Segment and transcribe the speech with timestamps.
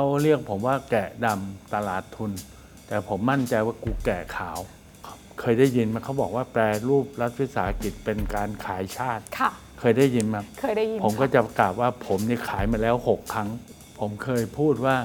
[0.00, 2.30] เขาเรียกผมว่าแกะดำตลาดทุน
[2.88, 4.58] แต่ผมมั่นใจว่ากูแกะขาว
[5.40, 9.50] เคยได้ยินไหมเขาบอกว่าแปลรูปรัฐวิสาหกิจเป็นการขายชาติ ค่ะ
[9.80, 13.48] เคยได้ยินไหมเคยได้ยินผมก็ค่จะประกาศว่าผมนี่ขายมาแล้วหกครั้ง
[14.00, 14.96] ผมเคยพูดว่า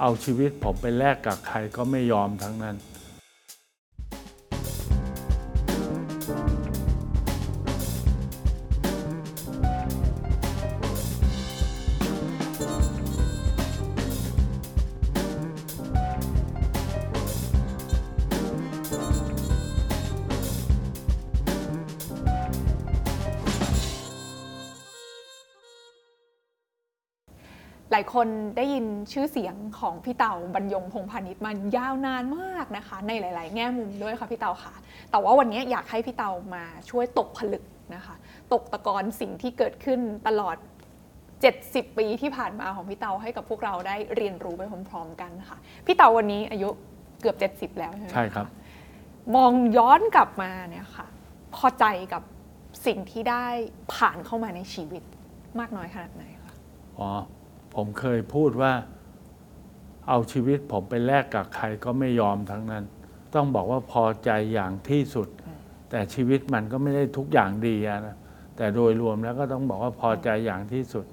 [0.00, 2.76] เอาชีวิตผมไปแลกกับใครก็ไม่ยอมทั้งนั้น
[28.26, 34.74] นได้ยินชื่อเสียงของพี่เต่าบรรยงพงพาณิชย์มายาวนานมากนะคะ ในหลาย ๆ แง่มุมด้วยค่ะพี่เต่าค่ะ
[35.10, 38.14] แต่ว่าวันนี้อยากให้พี่เต่ามาช่วยตกผลึกนะคะ
[38.52, 40.56] ตกตะกอนสิ่งที่เกิดขึ้นตลอด
[41.26, 46.68] 70 ปีที่ผ่านมาของพี่เต่าให้กับพวกเราได้เรียนรู้ไปพร้อม ๆ กันค่ะ พี่เต่าวันนี้อายุ
[47.20, 48.46] เกือบ 70 แล้วใช่ไหมะใช่ครับ
[49.36, 51.06] มองย้อนกลับมาเนี่ยค่ะ
[51.56, 52.22] พอใจกับ
[52.86, 53.46] สิ่งที่ได้
[53.94, 55.02] ผ่านเข้ามาในชีวิต
[55.60, 56.54] มากน้อยขนาดไหนคะ
[56.98, 57.08] อ๋อ
[57.76, 58.72] ผมเคยพูดว่า
[60.08, 62.84] เอาชีวิตผมไปแลกกับใครก็ไม่ยอมทั้งนั้น
[63.34, 65.28] ต้องบอกว่าพอใจอย่างที่สุด
[65.90, 68.16] แต่ชีวิตมันก็ไม่ได้ทุกอย่างดีอะนะ
[68.56, 71.04] แต่โดยรวมแล้วก็ต้องบอกว่าพอใจอย่างที่สุด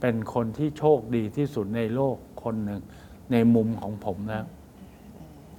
[0.00, 2.80] เป็นคนที่โชคดีที่สุดในโลกคนหนึ่ง
[3.32, 4.46] ในมุมของผมนะ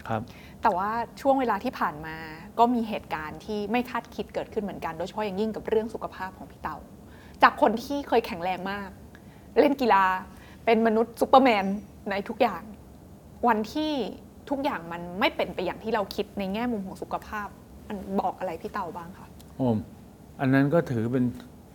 [0.08, 0.22] ครับ
[0.62, 0.90] แต่ว่า
[1.22, 2.16] ช่วงเวลาที่ผ่านมา
[2.60, 6.76] ก็มีเหตุการณ์ที่ไม่คาดคิดเกิดขึ้นเหมือนกัน โดยเฉพาะอย่างยิ่งกับเรื่องสุขภาพของพี่เตา
[7.44, 8.90] จากคนที่เคยแข็งแรงมาก
[9.60, 10.06] เล่นกีฬา
[10.66, 11.66] เป็นมนุษย์ซูเปอร์แมน
[12.10, 12.64] ในทุกอย่าง
[13.48, 13.94] วันที่
[14.50, 17.48] ทุกอย่างมันไม่เป็นไปอย่างที่เราคิดในแง่มุมของสุขภาพ
[17.88, 19.78] มันบอกอะไรพี่เตาบ้างคะโอ้ม
[20.40, 21.26] อันนั้นก็ถือเป็น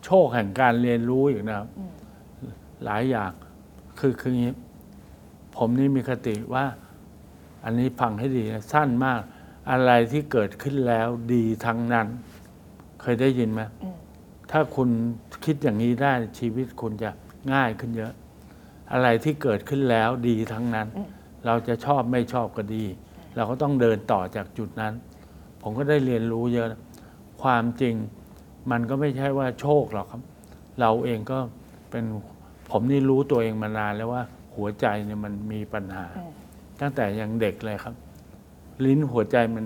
[0.05, 1.69] โชคแห่งการเรียนรู้อีกนะครับ
[2.84, 3.32] หลายอย่าง
[3.98, 4.55] คือคืออย่างนี้
[5.56, 6.64] ผมนี่มีคติว่า
[7.64, 9.20] อันนี้ฟังให้ดีนะสั้นมาก
[9.70, 12.06] อะไรที่เกิดขึ้นแล้วดีทั้งนั้น
[13.00, 13.97] เคยได้ยินไหมอืม
[14.50, 14.88] ถ้าคุณ
[15.44, 17.10] คิดอย่างนี้ได้ชีวิตคุณจะ
[17.53, 18.12] ง่ายขึ้นเยอะ
[18.92, 20.88] อะไรที่เกิดขึ้นแล้วดีทั้งนั้น
[21.46, 22.84] เราจะชอบไม่ชอบก็ดี
[23.36, 24.92] เราก็ต้องเดินต่อจากจุดนั้น
[25.62, 26.68] ผมก็ได้เรียนรู้เยอะ
[27.42, 27.94] ความจริง
[28.70, 30.22] มันก็ไม่ใช่ว่าโชคหรอกครับ
[30.80, 31.38] เราเองก็
[31.90, 32.04] เป็น
[32.70, 34.22] ผมนี่รู้ตัวเองมานานแล้วว่า
[34.56, 36.06] หัวใจเนี่ยมันมีปัญหา
[36.80, 37.94] ตั้งแต่ยังเด็กเลยครับ
[38.84, 39.64] ลิ้นหัวใจมัน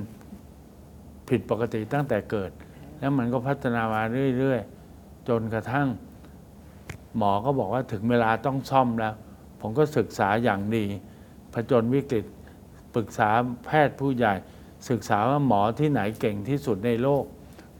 [1.28, 2.50] ผิดปกติตั้งแต่เกิด
[2.98, 4.02] แล้วมันก็พัฒนามา
[4.38, 4.60] เรื่อย
[4.94, 5.88] ๆ จนกระทั่ง
[7.18, 9.14] หมอก็บอกว่าถึงเวลาต้องซ่อมแล้ว
[9.60, 10.84] ผมก็ศึกษาอย่างดี
[11.54, 12.24] ผจญวิกฤต
[12.94, 13.28] ปรึกษา
[13.64, 14.34] แพทย์ผู้ใหญ่
[14.90, 17.24] ศึกษาว่าหมอที่ไหนเก่งที่สุดในโลก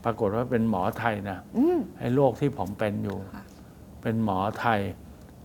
[0.03, 3.43] ปรากฏว่าเป็นหมอไทยนะอืมไอ้โรคที่ผมเป็นอยู่ค่ะ
[4.01, 4.79] เป็นหมอไทย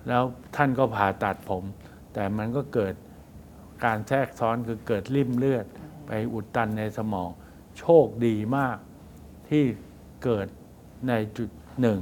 [0.09, 0.23] แล้ว
[0.57, 1.65] ท่านก็ผ่าตัดผม
[2.13, 2.95] แต่มันก็เกิด
[3.85, 5.67] การแทรกซ้อนคือเกิดริ่มเลือด
[6.07, 7.31] ไปอุดตันในสมอง
[7.79, 8.77] โชคดีมาก
[9.49, 9.65] ที่
[10.25, 10.47] เกิด
[11.09, 11.51] ในจุด
[11.81, 11.99] หนึ่ง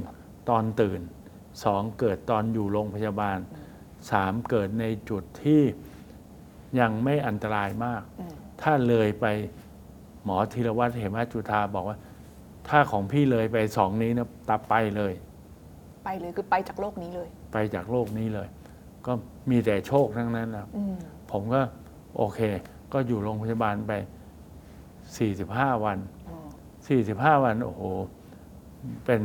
[0.49, 0.99] ตอนตื่น
[1.63, 3.37] สองเกิดตอนอยู่โรงพยาบาล
[4.11, 5.61] สามเกิดในจุดที่
[6.79, 9.25] ยังไม่อันตรายมากอืมถ้าเลยไป
[10.23, 11.97] หมอธีรวัตรเหมจุธาบอกว่า
[12.67, 15.13] ถ้าของพี่เลยไปสองนี้นะตับไปเลย
[16.05, 18.47] ไปเลยคือไปจากโลกนี้เลย ไปจากโลกนี้เลย
[19.05, 19.11] ก็
[19.49, 20.95] มีแต่โชคทั้งนั้นนะอืม
[21.31, 21.61] ผมก็
[22.17, 22.39] โอเค
[22.93, 23.93] ก็อยู่โรงพยาบาลไป
[25.09, 25.97] 45 วัน
[26.29, 27.83] อืม45 วันโอ้โห
[29.05, 29.21] เป็น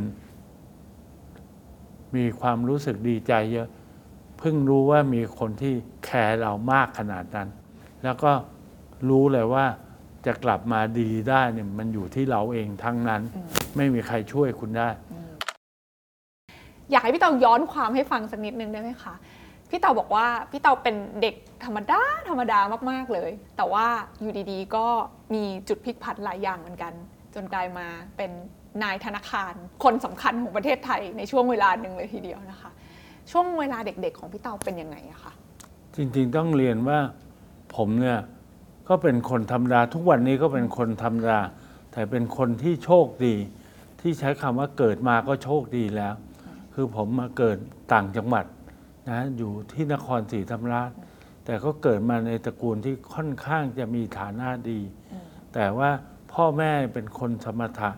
[2.15, 3.67] มีความรู้สึกดีใจเยอะ
[4.39, 5.73] เพิ่งรู้ว่ามีคนที่
[6.05, 7.47] แคร์เรามากขนาดนั้น
[8.03, 8.31] แล้วก็
[9.09, 9.65] รู้เลยว่า
[10.25, 13.21] จะกลับมาดีได้เนี่ยมันอยู่ที่เราเองทั้งนั้น
[13.75, 14.89] ไม่มีใครช่วยคุณได้
[16.91, 19.15] อยากให้พี่เตาย้อนความให้ฟังสักนิดนึงได้ไหมคะ
[19.69, 22.59] พี่เตาบอกว่าพี่เตาเป็นเด็กธรรมดาธรรมดา
[22.91, 23.87] มาก ๆเลย แต่ว่า
[24.21, 24.85] อยู่ดีๆ ก็
[25.33, 26.93] มีจุดพลิกผันหลายอย่างเหมือนกัน
[27.35, 27.87] จนกลายมา
[28.17, 28.31] เป็น
[28.83, 29.53] นายธนาคาร
[29.83, 32.71] คนสำคัญของประเทศไทยในช่วงเวลาหนึ่งเลยทีเดียวนะคะ
[33.31, 35.33] ช่วงเวลาเด็กๆของพี่เตาเป็นยังไงอะคะ
[35.95, 36.99] จริงๆต้องเรียนว่า
[37.75, 38.19] ผมเนี่ย
[38.89, 41.39] ก็เป็นคนธรรมดาทุกวันนี้ก็เป็นคนธรรมดา
[41.91, 43.35] แต่เป็นคนที่โชคดี
[44.01, 46.13] ที่ใช้คำว่าเกิดมาก็โชคดีแล้ว
[46.73, 47.57] คือผมมาเกิด
[47.93, 48.45] ต่างจังหวัด
[49.09, 50.91] นะอยู่ที่นครศรีธรรมราช
[51.45, 54.79] แต่ก็เกิดมาในตระกูลที่ค่อนข้างจะมีฐานะดี
[55.53, 55.89] แต่ว่า
[56.33, 57.91] พ่อแม่เป็นคนสมถะ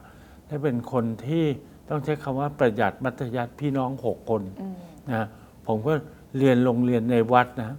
[0.48, 1.44] และเป็นคนที่
[1.90, 4.76] ต้องใช้คำว่าประหยัดมัธยัติพี่น้องหกคนอืม
[5.14, 5.28] นะ
[5.68, 5.94] ผมก็
[6.38, 7.78] เรียนโรงเรียนในวัดนะ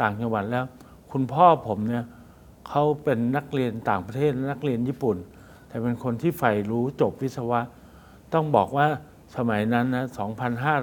[0.00, 0.64] ต่างจังหวัดแล้ว
[1.12, 2.04] คุณพ่อผมเนี่ย
[2.68, 5.16] เขาเป็นนักเรียนต่างประเทศนักเรียนญี่ปุ่น
[5.68, 7.60] แต่เป็นคนที่ใฝ่รู้จบวิศวะ
[8.34, 8.86] ต้องบอกว่า
[9.36, 10.04] สมัยนั้นนะ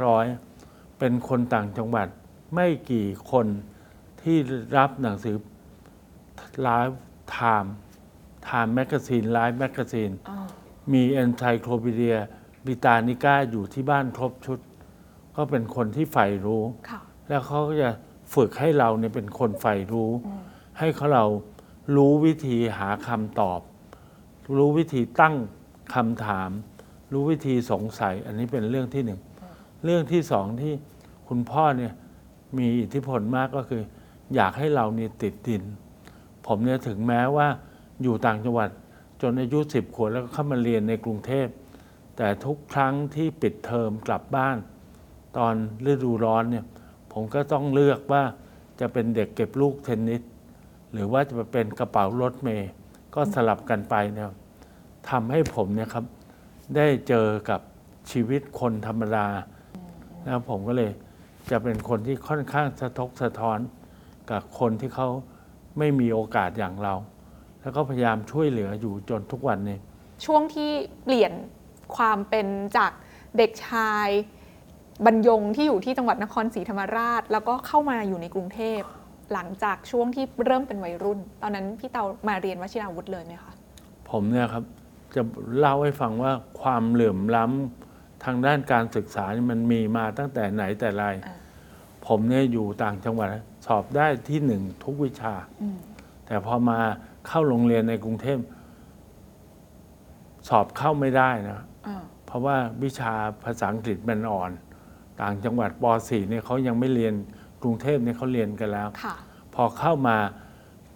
[0.09, 2.07] 2,500 เป็นคนต่างจังหวัด
[2.56, 3.48] ไม่กี่คน
[4.21, 4.38] ที่
[4.77, 5.36] รับหนังสือ
[6.62, 10.38] Life Time Time Magazine Life Magazine อ๋อ
[10.94, 12.18] มีเอนไซโคลปีเดีย
[12.66, 14.60] บิตานิก้าอยู่ที่บ้านครบชุด
[15.36, 17.89] ก็เป็นคนที่ใฝ่รู้ ค่ะ แล้วเขาก็จะ
[18.34, 20.10] ฝึกให้เราเนี่ยเป็นคนใฝ่รู้
[20.80, 21.25] ให้เขาเรา
[21.95, 23.62] รู้วิธีหาคำตอบ
[24.57, 25.36] รู้วิธีตั้ง
[25.95, 26.50] คำถาม
[27.13, 29.19] รู้วิธีสงสัย อันนี้เป็นเรื่องที่หนึ่ง
[29.83, 30.74] เรื่องที่สองที่
[31.28, 31.94] คุณพ่อเนี่ย
[32.57, 33.81] มีอิทธิพลมากก็คือ
[34.36, 35.63] อยากให้เราเนี่ยติดดิน
[36.45, 37.48] ผมเนี่ยถึงแม้ว่า
[38.04, 38.69] อยู่ต่างจังหวัด
[39.22, 41.48] จนอายุสิบขวบแล้วก็เข้ามาเรียนในกรุงเทพ
[42.18, 44.58] แต่ทุกครั้งที่ปิดเทอมกลับบ้าน
[45.38, 45.54] ตอน
[45.92, 46.66] ฤดูร้อนเนี่ย
[47.14, 48.24] ผมก็ต้องเลือกว่า
[48.80, 50.22] จะเป็นเด็กเก็บลูกเทนนิส
[50.94, 52.69] หรือว่าจะเป็นกระเป๋ารถเมย์
[53.16, 54.31] ก็สลับกันไปเนี่ย
[55.10, 56.06] ทำให้ผมเนี่ยครับ
[56.75, 57.62] ได้เจอกับ
[58.12, 59.28] ชีวิตคนธรรมดา
[60.24, 60.92] แล้วผมก็เลย
[61.52, 63.60] จะเป็นคนที่ค่อนข้างสะทกสะท้อน
[64.31, 65.08] กับคนที่เขา
[65.78, 66.94] ไม่มีโอกาสอย่างเรา
[67.68, 69.78] แล้วก็พยายามช่วยเหลืออยู่จนทุกวันนี้
[70.25, 70.72] ช่วงที่
[71.04, 71.31] เปลี่ยน
[71.96, 72.48] ความเป็น
[72.78, 72.92] จาก
[73.38, 74.08] เด็กชาย
[75.06, 78.81] บรรยงที่อยู่ที่จังหวัดนครศรีธรรมราช แล้วก็เข้ามาอยู่ในกรุงเทพ
[79.34, 83.54] หลังจากช่วงที่เริ่มเป็นวัยรุ่น ตอนนั้นพี่เตามาเรียนวชิราวุธเลยไหมคะ
[84.10, 84.64] ผมเนี่ยครับ
[85.16, 85.22] จะ
[85.58, 86.31] เล่าให้ฟังว่า
[86.62, 91.38] ความเหลื่อมล้ำทางด้านการศึกษานี่มันมีมาตั้งแต่ไหนแต่ไรอ่า
[92.08, 93.28] ผมเนี่ยอยู่ต่างจังหวัด
[93.66, 95.78] สอบได้ที่หนึ่งทุกวิชาอืม
[96.28, 96.80] แต่พอมา
[97.28, 98.40] เข้าโรงเรียนในกรุงเทพ
[100.48, 103.14] สอบเข้าไม่ได้นะอ่าเพราะว่าวิชา
[103.44, 104.52] ภาษาอังกฤษมันอ่อน
[105.22, 107.14] ต่างจังหวัดป .4 เนี่ยเขายังไม่เรียน
[107.64, 109.16] กรุงเทพเนี่ยเขาเรียนกันแล้วค่ะ
[109.54, 110.18] พอเข้ามา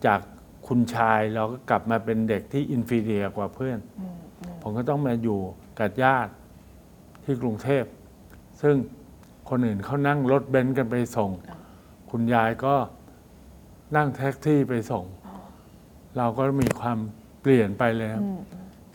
[0.06, 0.19] จาก
[0.68, 5.39] คุณชายเราก็กลับมาเป็นเด็กที่ inferior กว่าเพื่อนอืมอืมผมก็ต้องมาอยู่
[5.80, 6.31] กับญาติ
[7.24, 7.83] ที่กรุงเทพ
[8.62, 8.75] ซึ่ง
[9.50, 11.30] คนอื่นเขานั่งรถเบนซ์กันไปส่ง
[12.12, 12.75] คุณยายก็
[13.95, 15.06] นั่งแท็กซี่ไปส่ง
[16.17, 16.97] เราก็มีความ
[17.41, 18.39] เปลี่ยนไปเลยครับอืม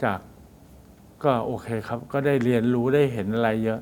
[0.02, 0.20] จาก
[1.24, 3.80] ก็โอเคครับ ก็ได้เรียนรู้ได้เห็นอะไรเยอะ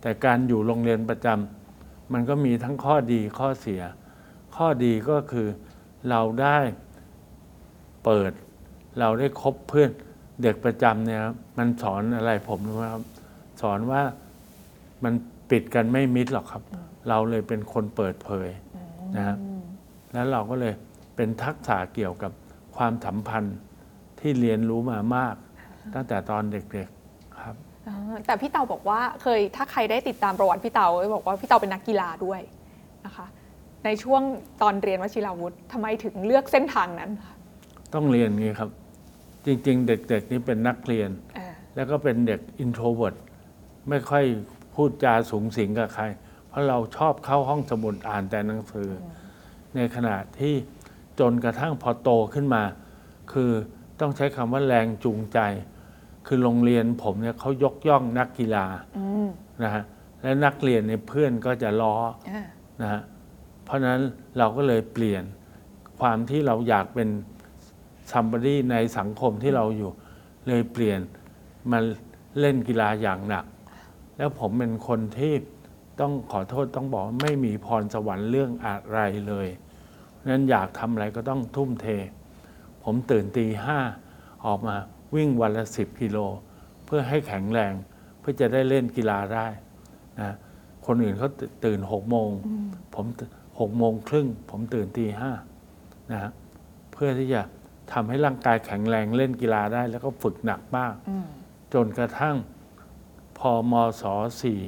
[0.00, 3.82] แต่การอยู่โรงเรียนประจำมันก็มีทั้งข้อดีข้อเสีย
[4.56, 5.48] ข้อดีก็คือ
[6.10, 6.58] เราได้
[8.04, 8.32] เปิด
[9.00, 9.90] เราได้คบเพื่อน
[10.42, 13.02] เด็กประจำเนี่ยครับมันสอนอะไรผมรู้ไหมครับ
[13.62, 14.02] สอนว่า
[15.04, 15.14] มัน
[15.50, 16.62] ปิดกันไม่มิดหรอกครับ
[17.08, 18.48] เราเลยเป็นคนเปิดเผย
[19.16, 19.62] นะครับอืม
[20.12, 20.74] แล้วเราก็เลย
[21.16, 22.32] เป็นทักษะเกี่ยวกับ
[22.80, 23.58] ความสัมพันธ์
[24.20, 25.34] ที่เรียนรู้มามาก
[25.94, 27.54] ตั้งแต่ตอนเด็กๆครับ
[27.88, 27.96] อ่า
[28.26, 32.40] แต่พี่เตาบอกว่าเคยถ้าใครได้ติดตามประวัติพี่เตาบอกว่าพี่เตาเป็นนักกีฬาด้วย
[33.06, 33.26] นะคะ
[33.84, 34.22] ในช่วง
[34.62, 37.34] ตอนเรียนวชิราวุธทำไมถึงเลือกเส้นทางนั้นคะ
[37.94, 38.70] ต้องเรียนงี้ครับ
[39.46, 43.14] จริง ๆ เด็ก ๆ นี่เป็นนักเรียนอ่าแล้วก็เป็นเด็ก introvert
[43.88, 44.24] ไม่ค่อย
[44.74, 46.04] พูดจาสุงสิงกับใคร
[46.48, 49.06] เพราะเราชอบเข้าห้องสมุดอ่านแต่หนังสืออ
[49.76, 50.54] ในขณะที่
[51.20, 52.62] จนกระทั่งพอโตขึ้นมา
[53.32, 53.50] คือ
[54.00, 55.38] ต้องใช้คำว่าแรงจูงใจ
[56.26, 58.66] คือโรงเรียนผมเนี่ยเขายกย่องนักกีฬา
[58.98, 59.28] อืม
[59.62, 59.84] นะฮะ
[60.22, 61.96] และนักเรียนในยเพื่อนก็จะล้อ
[62.30, 62.44] อ่า
[62.82, 63.00] นะฮะ
[63.64, 64.02] เพราะฉะนั้น
[64.38, 65.22] เราก็เลยเปลี่ยน
[66.00, 67.08] ความที่เราอยากเป็น
[68.12, 69.90] somebody ในสังคมที่เราอยู่
[70.48, 71.00] เลยเปลี่ยน
[71.70, 71.78] มา
[72.40, 73.44] เล่นกีฬาอย่างหนัก
[74.16, 75.34] แล้วผมเป็นคนที่
[76.00, 79.48] ต้องขอโทษต้องบอกว่าไม่มีพรสวรรค์เรื่องอะไรเลย
[80.28, 81.86] นั้นอยากทำอะไรก็ต้องทุ่มเท
[82.84, 83.78] ผมตื่นตีห้า
[84.46, 84.76] ออกมา
[85.14, 86.18] วิ่งวันละสิบกิโล
[86.86, 87.72] เพื่อให้แข็งแรง
[88.18, 89.46] เพื่อจะได้เล่นกีฬาได้
[90.20, 90.34] นะ
[90.86, 91.28] คนอื่นเขา
[91.64, 92.30] ตื่นหกโมง
[92.94, 93.06] ผม
[93.60, 95.30] หกโมงครึ่ง ผมตื่นตีห้า
[96.10, 96.30] นะฮะ
[96.92, 97.42] เพื่อที่จะ
[97.92, 101.26] ทำให้ร่างกายแข็งแรงเล่นกีฬาได้ แล้วก็ฝึกหนักมากอืม
[101.74, 102.36] จนกระทั่ง
[103.38, 104.02] พอมศ
[104.40, 104.60] สี่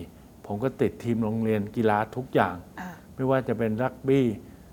[0.47, 4.27] ผมก็ติดทีมโรงเรียนกีฬาทุกอย่างอ่าไม่ว่าจะเป็นรักบี้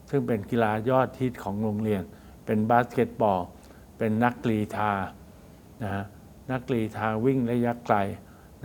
[0.09, 2.03] ซึ่งเป็นกีฬายอดฮิตของโรงเรียน
[2.45, 3.39] เป็นบาสเกตบอล
[3.97, 4.91] เป็นนักกรีธา
[5.83, 6.05] นะฮะ
[6.51, 7.95] นักกรีธาวิ่งระยะไกล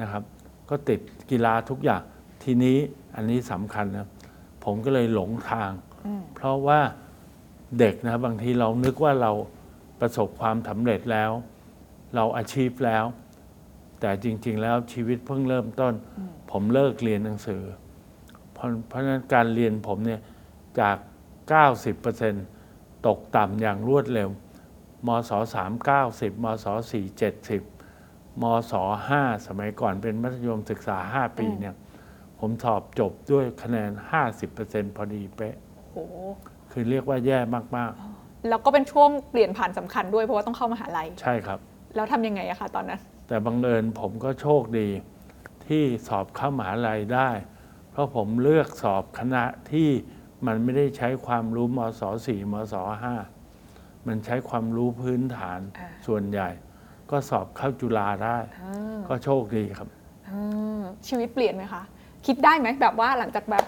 [0.01, 0.23] นะครับ
[0.71, 2.03] ก็ติดกีฬาทุกอย่าง
[2.43, 2.79] ทีนี้
[3.15, 4.09] อันนี้สำคัญนะ
[4.65, 5.71] ผมก็เลยหลงทาง
[6.07, 6.81] อืมเพราะว่า
[7.79, 9.33] เด็กนะบางทีเรานึกว่าเรา
[10.01, 11.31] ประสบความสำเร็จแล้ว
[12.15, 13.05] เราอาชีพแล้ว
[14.01, 15.95] แต่จริง ๆ แล้วชีวิตเพิ่งเริ่มต้น
[16.51, 17.63] ผมเลิกเรียนหนังสือ
[18.53, 20.21] เพราะเพราะฉะนั้นการเรียนผมเนี่ย
[20.81, 20.97] จาก
[21.53, 24.29] 90%ตกต่ำอย่างรวดเร็ว
[25.07, 26.95] มศ3 90 มศ4
[27.71, 28.73] 70 มศ
[29.11, 31.75] 5สมัยก่อนเป็นมัธยมศึกษา 5 ปีเนี่ย
[32.41, 33.91] ผมสอบจบด้วยคะแนน
[34.43, 35.55] 50%พอดีเป๊ะ
[35.93, 36.15] โอ้โห
[36.73, 37.93] คือเรียกว่าแย่มาก
[38.49, 41.59] แล้วก็เป็นช่วงเปลี่ยนผ่านสำคัญด้วยเพราะว่าต้องเข้ามหาลัยๆใช่ครับ
[41.95, 44.89] แล้วทำยังไงอะคะตอนนั้น แต่บังเอิญผมก็โชคดี
[45.67, 47.31] ที่สอบเข้ามหาลัยได้
[47.91, 49.89] เพราะผมเลือกสอบคณะที่
[50.47, 53.15] มันไม่ได้ใช้ความรู้มศสี่มศห้า
[54.07, 56.49] มันใช้ความรู้พื้นฐานอ่าส่วนใหญ่
[57.11, 59.89] ก็สอบเข้าจุฬาได้อ่าก็โชคดีครับ
[60.29, 61.83] อ่าชีวิตเปลี่ยนไหมคะ
[62.27, 63.65] คิดได้ไหมแบบว่าหลังจากแบบ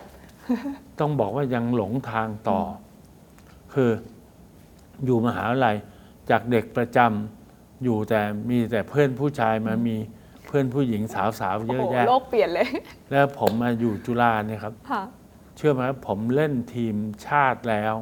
[1.01, 2.63] ต้องบอกว่ายังหลงทางต่ออ
[3.75, 3.91] คือ
[5.05, 5.77] อยู่มหาวิทยาลัย
[6.31, 9.97] จากเด็กประจำอยู่แต่มีแต่เพื่อนผู้ชายมามี
[10.47, 12.67] เพื่อนผู้หญิงสาวๆเยโอ้อะโหแยะโลกเปลี่ยนเลย
[13.11, 15.03] แล้วผมมาอยู่จุฬาเนี่ยครับค่ะ
[15.57, 16.95] เชื่อไหมครับผมเล่นทีม
[17.27, 17.95] ชาติแล้ว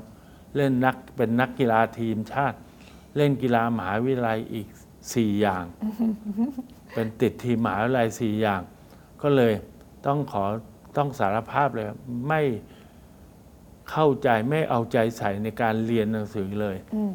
[0.57, 2.57] เล่นนักเป็นนักกีฬาทีมชาติ
[3.17, 4.69] เล่นกีฬามหาวิทยาลัยอีก
[5.15, 5.65] สี่อย่าง
[6.95, 8.63] เป็นติดทีมมหาวิทยาลัยสี่อย่าง
[9.23, 9.53] ก็เลย
[10.07, 10.45] ต้องขอ
[10.97, 12.43] ต้องสารภาพเลยครับไม่
[13.91, 17.13] เข้าใจไม่เอาใจใส่ในการเรียนหนังสือเลยอืม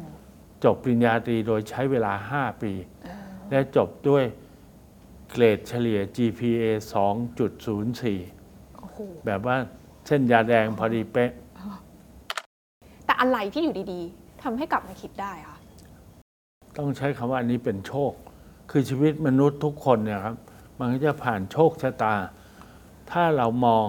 [0.64, 2.72] จบปริญญาตรีโดยใช้เวลา 5 ปี
[3.50, 4.24] และจบด้วย
[5.30, 6.64] เกรดเฉลี่ย GPA
[7.24, 9.56] 2.04โอ้โหแบบว่า
[10.12, 11.30] เส้นยาแดงพอดีเป๊ะ
[13.04, 15.58] แต่อะไรที่อยู่ดีๆทำให้กลับมาคิดได้คะ
[16.78, 18.12] ต้องใช้คำว่าอันนี้เป็นโชค
[18.70, 20.36] คือชีวิตมนุษย์ทุกคนเนี่ยครับ
[20.78, 22.14] มันก็จะผ่านโชคชะตา
[23.10, 23.86] ถ้าเรามอง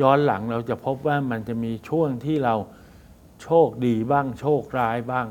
[0.00, 2.54] ย้อนหลังเราจะพบว่ามันจะมีช่วงที่เรา
[3.42, 5.26] โชคดีบ้างโชคร้ายบ้าง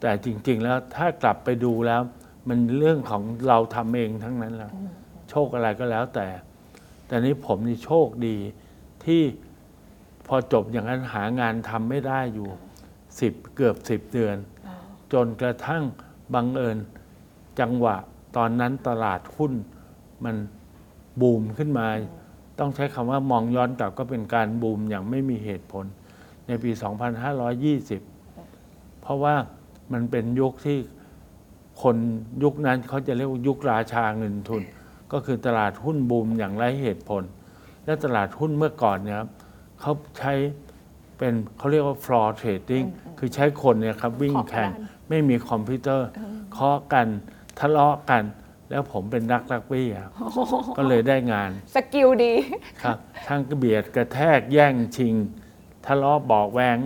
[0.00, 2.00] แต่จริง ๆ แล้วถ้ากลับไปดูแล้ว
[2.48, 4.70] มันเรื่องของเราทำเองทั้งนั้นแหละ
[5.30, 6.26] โชคอะไรก็แล้วแต่
[7.06, 8.36] แต่นี้ผมนี่โชคดี
[9.06, 9.22] ที่
[10.26, 12.48] พอจบอย่างนั้นหางานทำไม่ได้อยู่
[13.20, 14.36] สิบเกือบสิบเดือน
[15.12, 15.82] จนกระทั่ง
[16.34, 16.78] บังเอิญ
[17.60, 17.96] จังหวะ
[18.36, 19.52] ตอนนั้นตลาดหุ้น
[20.24, 20.36] มัน
[21.20, 21.86] บูมขึ้นมา
[22.58, 25.84] ต้องใช้คำว่ามองย้อนกลับก็เป็นการบูมอย่างไม่มีเหตุผล
[26.46, 26.70] ในปี
[28.26, 29.34] 2520 เพราะว่า
[29.92, 30.78] มันเป็นยุคที่
[31.82, 31.96] คน
[32.42, 34.62] ยุคนั้นเขาจะเรียกว่ายุคราชาเงินทุน
[35.12, 37.22] ก็คือตลาดหุ้นบูมอย่างไร้เหตุผล
[37.84, 39.28] และตลาดหุ้นเมื่อก่อนเนี่ยครับ
[39.80, 40.32] เขาใช้
[41.18, 42.86] เป็นเขาเรียกว่า floor trading
[43.18, 44.70] คือใช้คนเนี่ยครับวิ่งแข่ง
[45.08, 46.08] ไม่มีคอมพิวเตอร์
[46.52, 47.06] เคาะกัน
[47.58, 48.22] ทะเลาะกัน
[48.70, 50.12] แล้วผมเป็นนักรักบี้ครับ
[50.76, 52.32] ก็เลยได้งาน skill ดี
[52.82, 52.98] ครับ
[53.28, 55.14] ทั้งกระเบียดกระแทกแย่งชิง
[55.86, 56.78] ทะเลาะเบาะแว้ง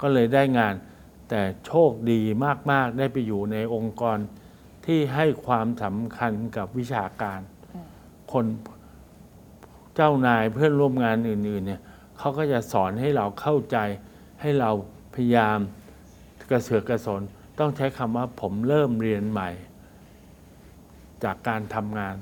[0.00, 0.74] ก็เลยได้งาน
[1.28, 2.20] แต่โชคดี
[2.70, 4.18] มาก ๆ ได้ไปอยู่ในองค์กร
[4.86, 7.40] ที่ให้ความสำคัญกับวิชาการ
[8.32, 8.44] คน
[9.96, 11.80] เจ้านายเพื่อนร่วมงานอื่นๆเนี่ย
[12.18, 13.76] เขาก็จะสอนให้เราเข้าใจ
[14.40, 14.70] ให้เรา
[15.14, 15.58] พยายาม
[16.50, 17.20] กระเสือกกระสน
[17.58, 19.50] ต้องใช้คำว่าผมเริ่มเรียนใหม่
[21.24, 22.16] จากการทำงาน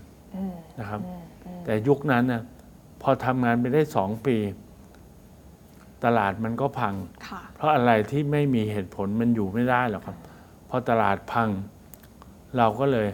[0.79, 1.01] นะครับ
[1.65, 2.43] แต่ยุคนั้นนะ
[3.03, 4.37] พอทำงานไปได้สองปี
[6.05, 6.95] ตลาดมันก็พัง
[7.29, 10.17] ค่ะเพราะอะไรที่ไม่มีเหตุผลมันอยู่ไม่ได้หรอกครับ
[10.69, 11.49] พอตลาดพัง
[12.57, 13.09] เราก็เลย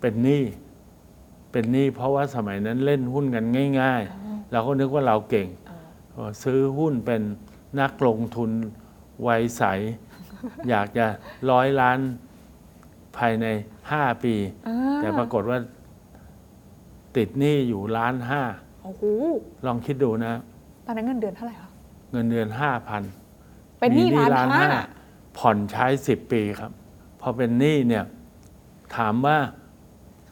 [0.00, 0.42] เป็นหนี้
[1.52, 3.44] เป็นหนี้เพราะว่าสมัยนั้นเล่นหุ้นกัน
[3.80, 5.48] ง่าย ๆ เราก็นึกว่าเราเก่ง
[6.12, 7.22] เออซื้อหุ้นเป็น
[7.80, 8.50] นักลงทุน
[9.26, 9.62] วัยใส
[10.68, 11.06] อยากจะ
[11.50, 11.98] ร้อยล้าน
[13.16, 13.46] ภายใน
[13.92, 14.34] ห้าปี
[15.00, 15.58] แต่ปรากฏว่า
[17.16, 18.42] ติดหนี้อยู่ล้านห้า
[18.84, 19.02] โอ้โห
[19.66, 20.32] ลองคิดดูนะ
[20.86, 21.70] ตอนนั้นเงินเดือนเท่าไหร่คะ
[22.12, 23.02] เงินเดือนห้าพัน
[23.78, 24.70] เป็นหนี้ล้านห้า
[25.38, 26.72] ผ่อนใช้สิบปีครับ
[27.20, 28.04] พอเป็นหนี้เนี่ย
[28.96, 29.38] ถามว่า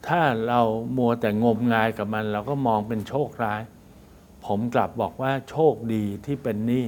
[0.07, 0.61] ถ้าเรา
[0.97, 3.63] มัวแต่งมงายกับมัน เราก็มองเป็นโชคร้าย
[4.47, 6.87] ผมกลับบอกว่าโชคดีที่เป็นหนี้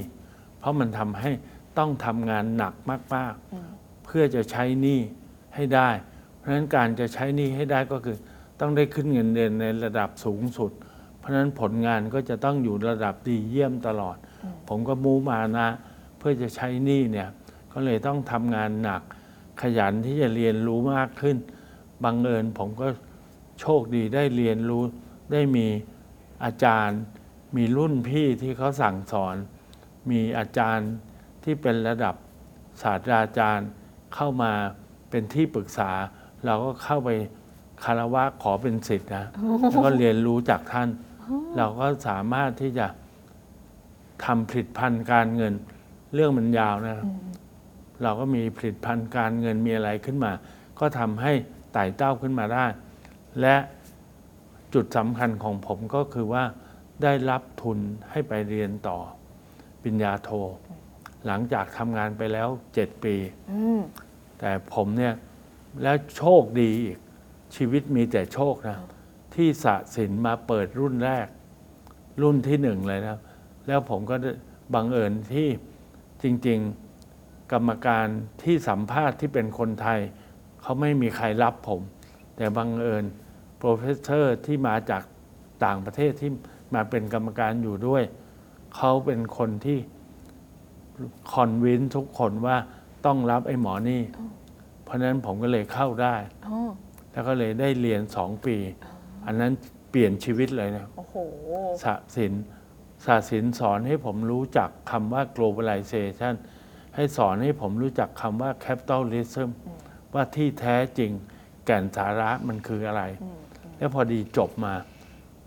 [0.59, 1.31] เพราะมันทำให้
[1.77, 2.73] ต้องทำงานหนัก
[3.15, 4.99] มากๆ เพื่อจะใช้หนี้
[5.55, 5.89] ให้ได้
[6.37, 8.17] เพราะฉะนั้นการจะใช้หนี้ให้ได้ก็คือ
[8.59, 10.71] ต้องได้ขึ้นเงินเดือนในระดับสูงสุด
[11.17, 14.17] เพราะฉะนั้นผลงานก็จะต้องอยู่ระดับดีเยี่ยมตลอด
[14.67, 15.67] ผมก็มูมานะ
[16.17, 17.29] เพื่อจะใช้หนี้เนี่ย
[17.73, 19.01] ก็เลยต้องทำงานหนัก
[19.61, 21.37] ขยันที่จะเรียนรู้มากขึ้น
[22.03, 22.87] บังเอิญผมก็
[23.61, 24.83] โชคดีได้เรียนรู้
[25.31, 25.67] ได้มี
[26.43, 26.99] อาจารย์
[27.55, 29.35] มีรุ่นพี่ที่เขาสั่งสอน
[30.09, 30.89] มีอาจารย์
[31.43, 32.15] ที่เป็นระดับ
[32.81, 33.67] ศาสตราจารย์
[34.15, 34.53] เข้ามา
[35.09, 35.91] เป็นที่ปรึกษา
[36.45, 37.09] เราก็เข้าไป
[37.83, 39.25] คารวะขอเป็นสิทธิ์นะ
[39.69, 40.89] แล้วก็เรียนรู้จากท่าน
[41.57, 42.87] เราก็สามารถที่จะ
[44.25, 45.53] ทำผลิตภัณฑ์การเงิน
[46.13, 47.07] เรื่องมันยาวนะครับ
[48.03, 50.31] เราก็มีผลิตภัณฑ์การเงินมีอะไรขึ้นมา
[50.79, 51.33] ก็ทำให้
[51.73, 52.65] ไต่เต้าขึ้นมาได้
[53.41, 53.55] และ
[54.73, 56.43] จุดสำคัญของผมก็คือว่า
[57.03, 57.79] ได้รับทุน
[58.09, 58.97] ให้ไปเรียนต่อ
[59.83, 60.29] ปริญญาโท
[61.25, 63.15] หลังจากทำงานไปแล้วเจ็ดปี
[63.51, 63.79] อืม
[64.39, 65.13] แต่ผมเนี่ย
[65.83, 66.97] แล้วโชคดีอีก
[67.55, 68.77] ชีวิตมีแต่โชคนะ
[69.35, 71.27] ที่ศศินทร์มาเปิดรุ่นแรก
[72.21, 73.17] รุ่นที่หนึ่งเลยนะ
[73.67, 74.31] แล้วผมก็ได้
[74.73, 75.47] บังเอิญที่
[76.23, 76.59] จริง
[77.05, 78.07] ๆ กรรมการ
[78.43, 79.99] ที่สัมภาษณ์ที่เป็นคนไทย
[80.61, 81.81] เขาไม่มีใครรับผม
[82.35, 83.05] แต่บังเอิญ
[83.57, 85.03] professor ที่มาจาก
[85.65, 86.31] ต่างประเทศที่
[86.73, 88.03] มาเป็นกรรมการอยู่ด้วย
[88.75, 89.77] เขาเป็นคนที่
[91.31, 92.57] คอนวินทุกคนว่า
[93.05, 94.01] ต้องรับไอ้หมอนี่
[94.83, 96.15] เพราะฉะนั้นผมก็เลยเข้าได้
[96.47, 96.57] อ๋อ
[97.11, 98.55] แล้วก็เลยได้เรียนสองปี
[99.25, 99.51] อันนั้น
[99.89, 101.15] เปลี่ยนชีวิตเลยนะโอ้โห
[101.83, 102.33] ศาสิน
[103.05, 106.33] ศาสินสอนให้ผมรู้จักคำว่า globalization
[106.95, 109.49] ให้สอนให้ผมรู้จักคำว่า capitalism
[110.13, 111.11] ว่าที่แท้จริง
[111.65, 113.03] แก่นสาระมันคืออะไร
[113.77, 114.73] แล้วพอดีจบมา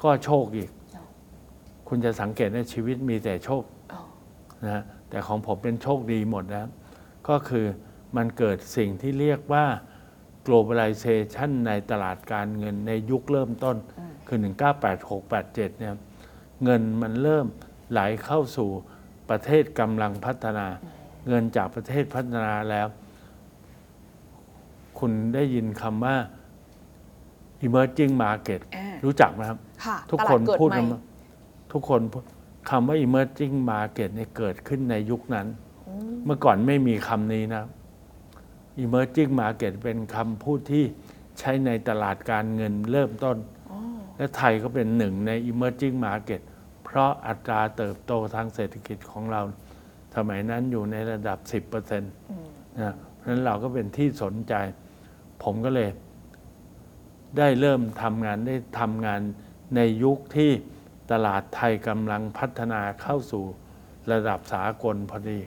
[0.03, 0.71] ก็โชคอีก
[1.89, 4.01] คุณจะสังเกตว่าชีวิตมีแต่โชคอ๋อ
[4.65, 6.71] นะฮะแต่ของผมเป็นโชคดีหมดนะ
[7.29, 7.67] ก็คือ
[8.17, 9.67] มันเกิดสิ่งที่เรียกว่า
[10.47, 13.77] globalization ในตลาดการเงินในยุคเริ่มต้น
[14.27, 14.39] คือ
[14.89, 15.95] 1986-87 เนี่ย
[16.65, 17.47] เงินมันเริ่ม
[17.91, 18.71] ไหลเข้าสู่
[19.31, 20.67] ประเทศกำลังพัฒนา
[21.29, 22.87] เงินจากประเทศพัฒนาแล้ว
[24.99, 26.17] คุณได้ยินคำว่า
[27.67, 31.01] emerging market อ่ารู้จักไหมครับ ค่ะทุกตคลานดเกิดพูดใหม่กันมา
[31.73, 32.25] ทุกคนพูด
[32.71, 35.47] คำว่า emerging market เนี่ยเกิดขึ้นในยุคนั้น
[36.25, 37.65] เมื่อก่อนไม่มีคำนี้นะ
[38.85, 40.85] emerging market เป็นคำพูดที่
[41.39, 43.37] ใช้ในตลาดการเงินเริ่มต้น
[44.17, 46.41] และไทยก็เป็นหนึ่งใน emerging market
[46.85, 49.43] เพราะอัตราเติบโตทางเศรษฐกิจของเรา
[50.17, 51.39] สมัยนั้นอยู่ในระดับ
[51.71, 54.55] 10%นะเพราะฉะนั้นเราก็เป็นที่สนใจ
[55.43, 55.89] ผมก็เลย
[57.39, 59.21] ได้เริ่มทำงานได้ทำงาน
[59.77, 60.51] ในยุคที่
[61.11, 63.45] ตลาดไทยกำลังพัฒนาเข้าสู่
[64.13, 65.39] ระดับสากลพอดี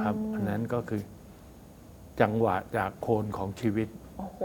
[0.00, 1.02] ครับ อันนั้นก็คือ
[2.20, 4.40] จังหวะจากโคนของชีวิต โอ้โห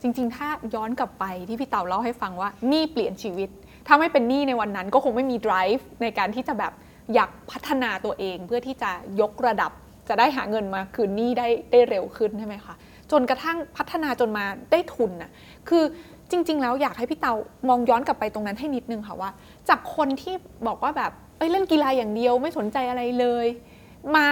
[0.00, 3.48] จริง ๆ ถ้าย้อนกลับไปที่พี่เต่าเล่าให้ฟังว่าหนี่เปลี่ยนชีวิต
[3.86, 6.72] ถ้าไม่เป็นหนี้ในวันนั้นก็คงไม่มี drive ในการที่จะแบบ
[7.14, 9.72] อยากพัฒนาตัวเองเพื่อที่จะยกระดับ
[10.08, 12.74] จะได้หาเงินมาคืนหนี้ได้ได้เร็วขึ้นใช่ไหมคะ
[13.12, 15.30] จนกระทั่งพัฒนาจนมาได้ทุนน่ะ
[15.68, 15.84] คือ
[16.30, 17.32] จริง ๆ แล้วอยากให้พี่เตา
[17.68, 19.30] มองย้อนกลับไปตรงนั้นให้นิดนึงค่ะว่า
[19.68, 20.34] จากคนที่
[20.66, 23.46] บอกว่าแบบเอ้ยเล่นกีฬาอย่างเดียวไม่สนใจอะไรเลย
[24.16, 24.26] มา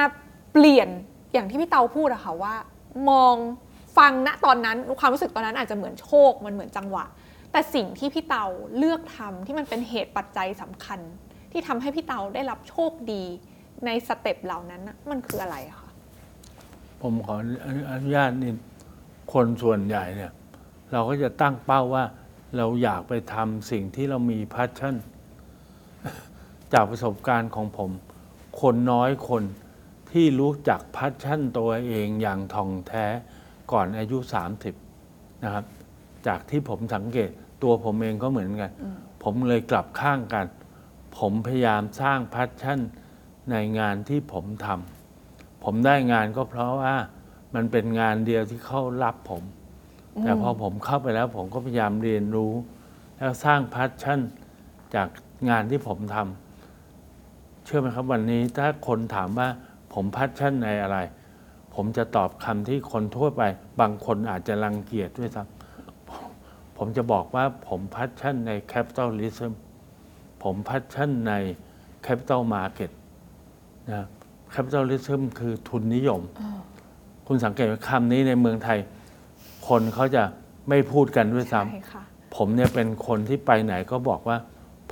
[0.52, 0.88] เปลี่ยน
[1.32, 2.54] อย่างที่พี่เตาพูดอะค่ะว่า
[3.10, 3.34] มอง
[3.98, 7.04] ฟังณตอนนั้นความรู้สึกตอนนั้นอาจจะเหมือนโชคมันเหมือนจังหวะ
[7.52, 8.44] แต่สิ่งที่พี่เตา
[8.78, 11.00] เลือกทำที่มันเป็นเหตุปัจจัยสำคัญ
[11.52, 13.24] ที่ทำให้พี่เตาได้รับโชคดี
[13.86, 15.81] ใน step เหล่านั้นน่ะมันคืออะไรคะ
[17.02, 17.34] ผมขอ
[17.92, 18.52] อนุญาตนี่
[19.32, 20.32] คนส่วนใหญ่เนี่ย
[20.92, 22.04] เราก็จะตั้งเป้าว่า
[22.56, 24.96] เราอยากไปทำสิ่งที่เรามี passion
[26.72, 27.90] จากประสบการณ์ของผม
[28.60, 29.42] คนน้อยคน
[30.10, 33.04] ที่รู้จัก passion ตัวเองอย่างถ่องแท้
[33.72, 34.18] ก่อนอายุ
[34.80, 35.64] 30 นะครับ
[36.26, 37.30] จากที่ผมสังเกต
[37.62, 38.72] ตัวผมเองก็เหมือนกัน
[39.22, 40.46] ผมเลยกลับข้างกัน
[41.18, 42.80] ผมพยายามสร้าง passion
[43.50, 45.01] ในงานที่ผมทำ
[45.64, 46.94] ผมได้งานก็เพราะว่า
[47.54, 49.42] มันเป็นงานเดียวที่เขารับผม
[50.22, 52.52] แต่พอผมเข้าไปแล้วผมก็พยายามเรียนรู้
[53.16, 54.20] แล้วสร้าง passion
[54.94, 55.08] จาก
[55.50, 59.48] งานที่ผมทำเชื่อไหมครับวันนี้ถ้าคนถามว่า
[59.94, 60.98] ผม passion ในอะไร
[61.74, 63.42] ผมจะตอบคำที่คนทั่วไป
[63.80, 66.28] บางคนอาจจะรังเกียจด้วยซ้ำผม
[66.76, 69.52] ผมจะบอกว่าผม passion ใน capitalism
[70.42, 71.32] ผม passion ใน
[72.06, 72.90] capital market
[73.92, 74.06] นะ
[74.54, 76.20] capitalism คือทุนนิยม
[77.26, 78.78] คุณสังเกตว่าคำนี้ในเมืองไทย
[79.68, 80.22] คนเขาจะ
[80.68, 84.38] ไม่พูดกันด้วยซ้ใช่ค่ะ ผมเนี่ยเป็นคนที่ไปไหนก็บอกว่า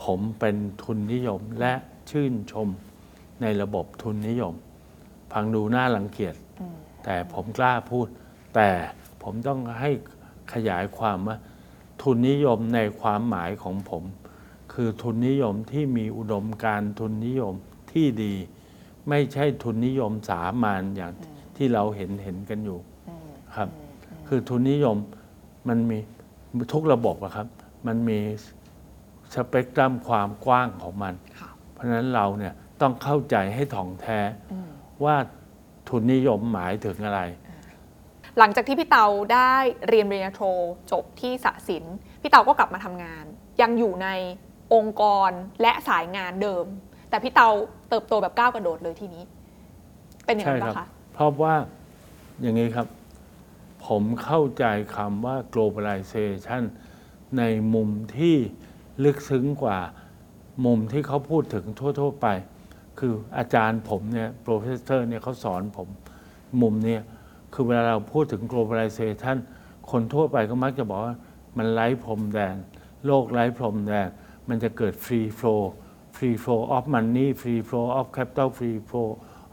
[0.04, 1.72] ผมเป็นทุนนิยมและ
[2.10, 2.68] ชื่นชม
[3.42, 4.54] ในระบบทุนนิยม
[5.32, 6.34] ฟังดูน่ารังเกียจ
[7.04, 8.06] แต่ผมกล้าพูด
[8.54, 8.68] แต่
[9.22, 9.90] ผมต้องให้
[10.52, 11.36] ขยายความว่า
[12.02, 14.02] ทุนนิยมในความหมายของผม
[14.72, 17.54] คือทุนนิยมที่มีอุดมการณ์ทุนนิยม
[17.92, 18.34] ที่ดี
[19.08, 21.12] ไม่ใช่ทุนนิยมสามัญอย่าง
[21.56, 22.78] ที่เราเห็นเห็นกันอยู่
[23.56, 23.68] ครับ
[24.28, 24.96] คือทุนนิยม
[25.68, 25.98] มันมี
[26.72, 27.46] ทุกระบบอะครับ
[27.86, 28.18] มันมี
[29.34, 34.20] สเปกตรัมความกว้างของมันค่ะเพราะฉะนั้นเราเนี่ยต้องเข้าใจให้ถ่องแท้
[35.04, 35.16] ว่า
[35.88, 37.20] ทุนนิยมหมายถึงอะไร
[38.38, 39.54] หลังจากที่พี่เตาได้
[39.88, 40.42] เรียนปริญญาโท
[40.92, 41.84] จบที่สะสิน
[42.22, 43.24] พี่เตาก็กลับมาทำงาน
[43.62, 44.08] ยังอยู่ใน
[44.74, 45.30] องค์กร
[45.62, 46.64] และสายงานเดิม
[47.10, 47.48] แต่พี่เตา
[47.90, 49.24] เติบโตแบบก้าวกระโดดเลยทีนี้
[50.24, 51.54] เป็นอย่างใช่นั้นครัปะคะเพราะว่า
[52.42, 52.86] อย่างนี้ครับ
[53.86, 54.64] ผมเข้าใจ
[54.96, 56.62] คำว่า globalization
[57.38, 57.42] ใน
[57.74, 58.36] มุมที่
[59.04, 59.78] ลึกซึ้งกว่า
[60.64, 62.26] มุมที่เขาพูดถึงทั่ว ๆ ไป
[62.98, 65.88] คืออาจารย์ผมเนี่ย professor เนี่ยเขาสอนผม
[66.62, 67.02] มุมเนี่ย
[67.54, 69.36] คือเวลาเราพูดถึง globalization
[69.90, 71.16] คนทั่วไปก็มักจะบอกว่า
[71.58, 72.56] มันไร้พรมแดน
[73.06, 74.08] โลกไร้พรมแดน
[74.48, 75.62] มันจะเกิด free flow
[76.20, 79.10] free flow of money free flow of capital free flow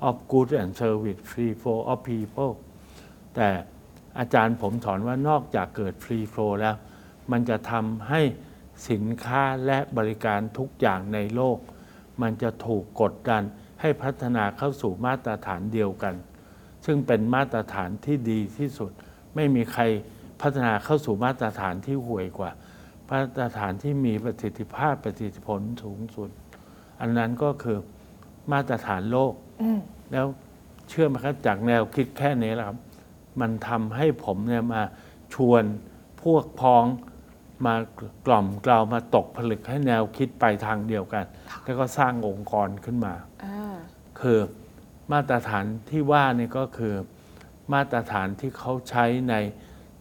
[0.07, 2.53] of goods and service free flow of people
[3.35, 3.49] แต่
[4.19, 6.75] อาจารย์ผมสอนว่านอกจากเกิด free flow แล้ว
[7.31, 8.21] มันจะทำให้
[8.89, 11.57] สินค้าและบริการทุกอย่างในโลก
[12.21, 13.43] มันจะถูกกดดัน
[13.81, 16.15] ให้พัฒนาเข้าสู่มาตรฐานเดียวกัน
[16.85, 18.91] ซึ่งเป็นมาตรฐานที่ดีที่สุด
[19.35, 19.83] ไม่มีใคร
[20.41, 22.51] พัฒนาเข้าสู่มาตรฐานที่ห่วยกว่า
[23.09, 26.29] มาตรฐานที่มีประสิทธิภาพประสิทธิผลสูงสุด
[26.99, 27.77] อันนั้นก็คือ
[28.51, 29.79] มาตรฐานโลกอืม
[30.11, 30.25] แล้ว
[30.89, 32.77] เชื่อไหมครับจากแนวคิดแค่นี้แหละครับ
[33.41, 34.81] มันทำให้ผมเนี่ยมา
[35.33, 35.63] ชวน
[36.23, 36.85] พวกพ้อง
[37.65, 37.75] มา
[38.25, 41.25] กล่อมกล่าวมาตกผลึกให้แนวคิดไปทางเดียวกัน
[41.63, 43.13] แล้วก็สร้างองค์กรขึ้นมา
[43.45, 43.75] อ่า
[44.19, 44.39] คือ
[45.11, 46.95] มาตรฐานที่ว่านี่ก็คือ
[47.73, 49.35] มาตรฐานที่เขาใช้ใน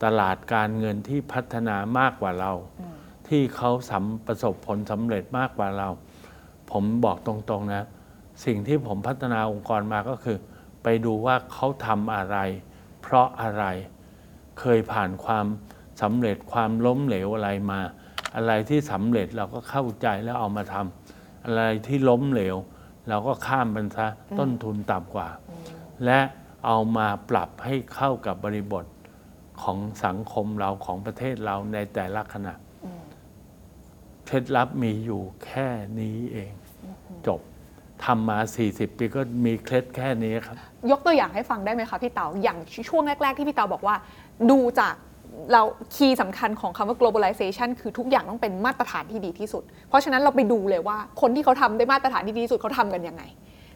[0.04, 2.94] ตลาดการเงินที่พัฒนามากกว่าเราอืม
[3.28, 5.88] ที่เขาสำประสบผลสำเร็จมากกว่าเรา
[6.72, 7.84] ผมบอกตรงๆนะ
[8.44, 10.38] สิ่งที่ผมพัฒนาองค์กรมาก็คือ
[10.82, 12.38] ไปดูว่าเขาทำอะไร
[13.02, 13.64] เพราะอะไร
[14.60, 15.46] เคยผ่านความ
[16.02, 17.80] สำเร็จความล้มเหลวอะไรมา
[18.36, 22.56] อะไรที่สำเร็จเราก็เข้าใจแล้วเอามาทำอะไรที่ล้มเหลว
[23.08, 24.06] เราก็ข้ามมันซะ
[24.38, 25.28] ต้นทุนต่ำกว่า
[26.04, 26.20] และ
[26.66, 28.84] เอามาปรับให้เข้ากับบริบท
[29.62, 32.54] ของสังคมเราของประเทศเราในแต่ละขณะ
[34.26, 35.68] เคล็ดลับมีอยู่แค่
[36.00, 36.52] นี้เอง
[37.26, 37.40] จบ
[38.04, 40.56] ทำมา 40 ปีก็มีเคล็ดแค่นี้ครับ
[40.90, 42.58] ยกตัวอย่างให้ฟังได้ไหมคะพี่เต๋าอย่าง
[42.88, 43.94] ช่วงแรก ๆ ที่พี่เต๋าบอกว่า
[44.50, 44.94] ดูจาก
[45.52, 45.62] เรา
[45.94, 53.22] คีย์สำคัญของคำว่า globalization คือทุกอย่างต้องเป็นมาตรฐานที่ดีที่สุด เพราะฉะนั้นเราไปดูเลยว่าคนที่เขาทำได้มาตรฐานที่ดีที่สุดเขาทำกันยังไง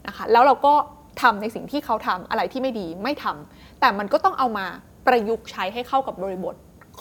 [0.06, 0.74] นะคะแล้วเราก็
[1.22, 4.66] ทำในสิ่งที่เขาทำอะไรที่ไม่ดีไม่ทำแต่มันก็ต้องเอามา
[5.06, 6.54] ประยุกต์ใช้ให้เข้ากับบริบท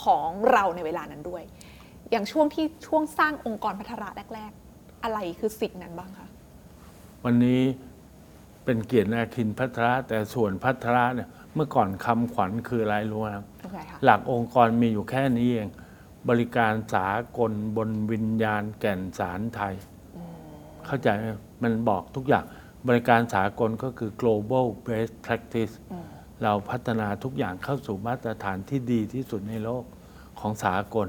[0.04, 1.44] ของเราในเวลานั้นด้วย
[2.12, 6.28] อย่างช่วงที่ช่วงสร้างองค์กรพัฒนาแรก ๆ อะไรคือสิ่งนั้นบ้างคะ
[7.26, 7.62] วันนี้
[8.66, 15.70] เป็นเกียรตินาคินพัทระแต่ส่วนพัทระเนี่ยเมื่อก่อนคำขวัญคืออะไรรู้ไหมครับอะไรคะหลักองค์กรมีอยู่แค่นี้เอง
[16.30, 19.74] บริการสากลบนวิญญาณแก่นสารไทย
[20.86, 21.26] เข้าใจไหม
[21.64, 22.46] มันบอกทุกอย่าง
[22.88, 25.74] บริการสากลก็คือ global best practice
[26.44, 29.84] เราพัฒนาทุกอย่างเข้าสู่มาตรฐานที่ดีที่สุดในโลก
[30.40, 31.08] ของสากล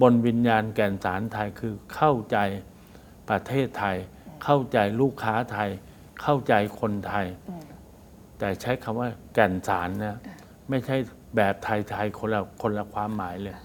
[0.00, 2.38] บนวิญญาณแก่นสารไทยคือเข้าใจ
[3.30, 3.96] ประเทศไทย
[4.44, 5.70] เข้าใจลูกค้าไทย
[6.22, 7.26] เข้าใจคนไทย
[8.38, 10.18] แต่ใช้คำว่าแก่นสารนะ
[10.68, 10.96] ไม่ใช่
[11.36, 13.56] แบบไทยๆคนละคนละความหมายเลย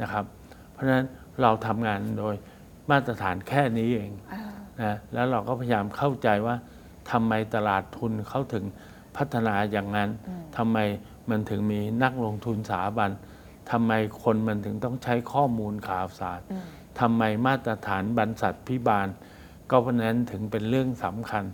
[0.00, 0.24] นะครับ
[0.72, 1.06] เพราะฉะนั้น
[1.42, 2.34] เราทำงานโดย
[2.90, 4.42] มาตรฐานแค่นี้เองอ่า
[4.82, 6.56] นะแล้วเราก็พยายามเข้าใจว่า
[7.10, 8.64] ทำไมตลาดทุนเขาถึง
[9.16, 10.10] พัฒนาอย่างนั้น
[10.56, 10.78] ทำไม
[11.30, 13.10] มันถึงมีนักลงทุนสถาบัน
[13.72, 16.40] ทำไมคนมันถึงต้องใช้ข้อมูลข่าวสาร
[17.00, 19.08] ทำไมมาตรฐานบรรษัทพิบาล
[19.70, 21.44] ก็เพราะนั้นถึงเป็นเรื่องสำคัญ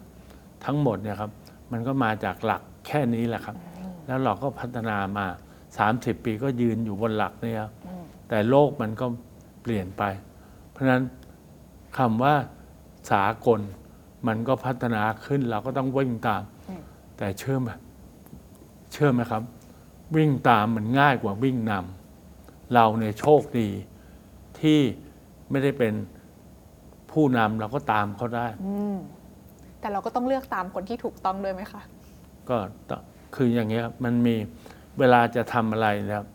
[0.64, 1.30] ทั้งหมดเนี่ยครับ
[1.72, 3.56] มันก็มาจากหลักแค่นี้แหละครับ
[4.06, 5.26] แล้วเราก็พัฒนามา
[5.74, 7.72] 30 ปีก็ยืนอยู่บนหลักเนี่ยครับ
[8.28, 9.06] แต่โลกมันก็
[9.62, 10.02] เปลี่ยนไป
[10.70, 11.02] เพราะฉะนั้น
[11.98, 12.34] คำว่า
[13.10, 13.60] สากล
[14.26, 16.42] มันก็พัฒนาขึ้นเราก็ต้องวิ่งตาม
[17.18, 17.70] แต่เชื่อไหม
[18.92, 19.42] เชื่อไหมครับ
[20.16, 21.97] วิ่งตามมันง่ายกว่าวิ่งนำ
[22.74, 23.68] เราเนี่ยโชคดี
[24.60, 24.80] ที่
[25.50, 25.94] ไม่ได้เป็น
[27.12, 28.46] ผู้นำเราก็ตามเขาได้
[29.80, 31.82] แต่เราก็ต้องเลือกตามคนที่ถูกต้องด้วยไหมคะ
[32.48, 32.58] ก็
[32.90, 33.00] ต้อง
[33.36, 34.36] คืออย่างเงี้ยครับมันมี
[34.98, 36.26] เวลาจะทำอะไรนะครับ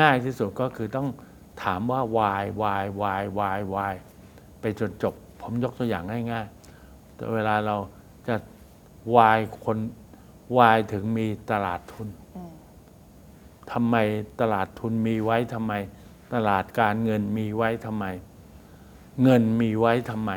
[0.00, 1.08] ง่ายที่สุดก็คือต้อง
[1.62, 3.94] ถามว่า why why why why why
[4.60, 7.76] ไปจนจบ ผมยกตัวอย่างง่ายๆแต่เวลาเรา
[8.28, 8.34] จะ
[9.14, 9.78] why คน
[10.56, 12.08] why ถึงมีตลาดทุน
[13.72, 13.96] ทำไม
[14.40, 15.72] ตลาดทุนมีไว้ทำไม
[16.34, 18.04] ตลาดการเงินมีไว้ทำไม
[19.22, 20.32] เงินมีไว้ทำไม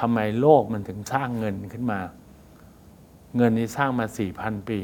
[0.00, 2.00] ทำไมโลกมันถึงสร้างเงินขึ้นมา
[3.36, 4.06] เงินนี้สร้างมา
[4.38, 4.78] 4,000ปี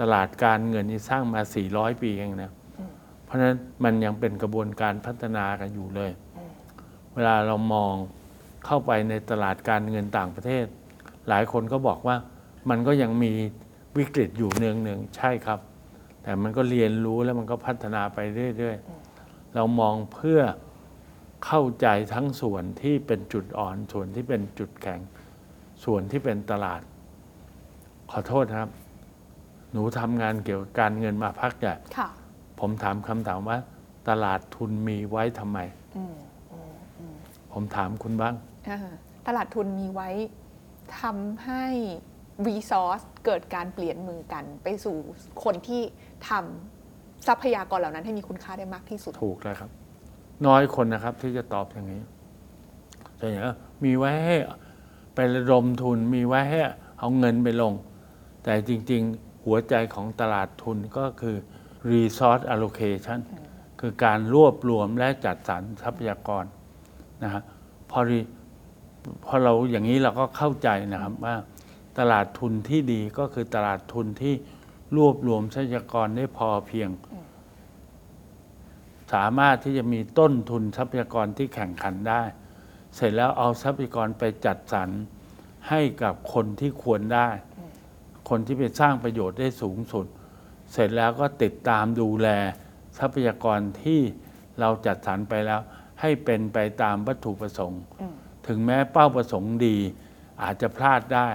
[0.00, 1.40] ตลาดการเงินนี้สร้างมา
[1.72, 2.52] 400ปีเองนะ
[3.24, 6.10] เพราะฉะนั้นมันยังเป็นกระบวนการพัฒนากันอยู่เลย
[7.14, 7.94] เวลาเรามอง
[8.66, 10.66] เข้าไปในตลาดการเงินต่างประเทศ
[11.28, 12.16] หลายคนก็บอกว่า
[12.70, 13.32] มันก็ยังมี
[13.98, 15.60] วิกฤตอยู่เนืองหนึ่งใช่ครับ
[16.22, 18.18] แต่มันก็เรียนรู้แล้วมันก็พัฒนาไป
[18.56, 20.40] เรื่อยๆ เรามองเพื่อ
[21.46, 25.00] เข้าใจทั้งส่วนที่เป็นจุดอ่อน ส่วนที่เป็นจุดแข็ง
[25.84, 26.80] ส่วนที่เป็นตลาด
[28.10, 28.70] ขอโทษนะครับ
[29.72, 32.08] หนูทำงานเกี่ยวกับการเงินมาพักใหญ่ค่ะ
[32.60, 33.58] ผมถามคำถามว่า
[34.08, 35.58] ตลาดทุนมีไว้ทำไม
[37.52, 38.34] ผมถามคุณบ้าง
[38.68, 38.78] อ่า
[39.26, 40.08] ตลาดทุนมีไว้
[41.00, 41.64] ทำให้
[42.46, 44.96] รีซอสเกิดการเปลี่ยนมือกันไปสู่
[45.44, 45.82] คนที่
[46.28, 49.70] ทำทรัพยากรเหล่านั้นให้มีคุณค่าได้มากที่สุด ถูกแล้วครับ
[50.46, 52.02] น้อยคนนะครับที่จะตอบอย่างนี้
[53.18, 53.54] แต่อย่างนี้
[53.84, 54.36] มีไว้ให้
[55.14, 56.60] ไประดมทุนมีไว้ให้
[56.98, 57.72] เอาเงินไปลง
[58.44, 61.36] แต่จริง ๆ หัวใจของตลาดทุนก็คือ
[61.90, 63.20] resource allocation
[63.80, 66.44] คือการรวบรวมและจัดสรรทรัพยากร
[67.22, 67.42] นะฮะ
[67.90, 68.00] พอ
[69.24, 71.34] พอเราอย่างนี้เราก็เข้าใจนะครับว่า
[71.98, 74.34] ตลาดทุนที่ดีก็คือตลาดทุนที่
[74.96, 76.90] รวบรวมทรัพยากรได้พอเพียง
[79.12, 82.22] สามารถที่จะมีต้นทุนทรัพยากรที่แข่งขันได้
[82.96, 84.88] เสร็จแล้วเอาทรัพยากรไปจัดสรร
[85.68, 87.28] ให้กับคนที่ควรได้
[88.28, 90.06] คนที่ไปสร้างประโยชน์ได้สูงสุด
[90.72, 92.28] เสร็จแล้วก็ติดตามดูแล
[92.98, 94.00] ทรัพยากรที่
[94.60, 95.60] เราจัดสรรไปแล้ว
[96.00, 98.14] ให้เป็นไปตามวัตถุประสงค์อืม
[98.46, 99.76] ถึงแม้เป้าประสงค์ดี
[100.42, 101.28] อาจจะพลาดได้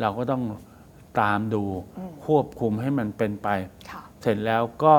[0.00, 0.42] เราก็ต้อง
[1.20, 1.64] ตามดู
[2.26, 3.48] ควบคุมให้มันเป็นไป
[3.90, 4.96] ค่ะเสร็จแล้วก็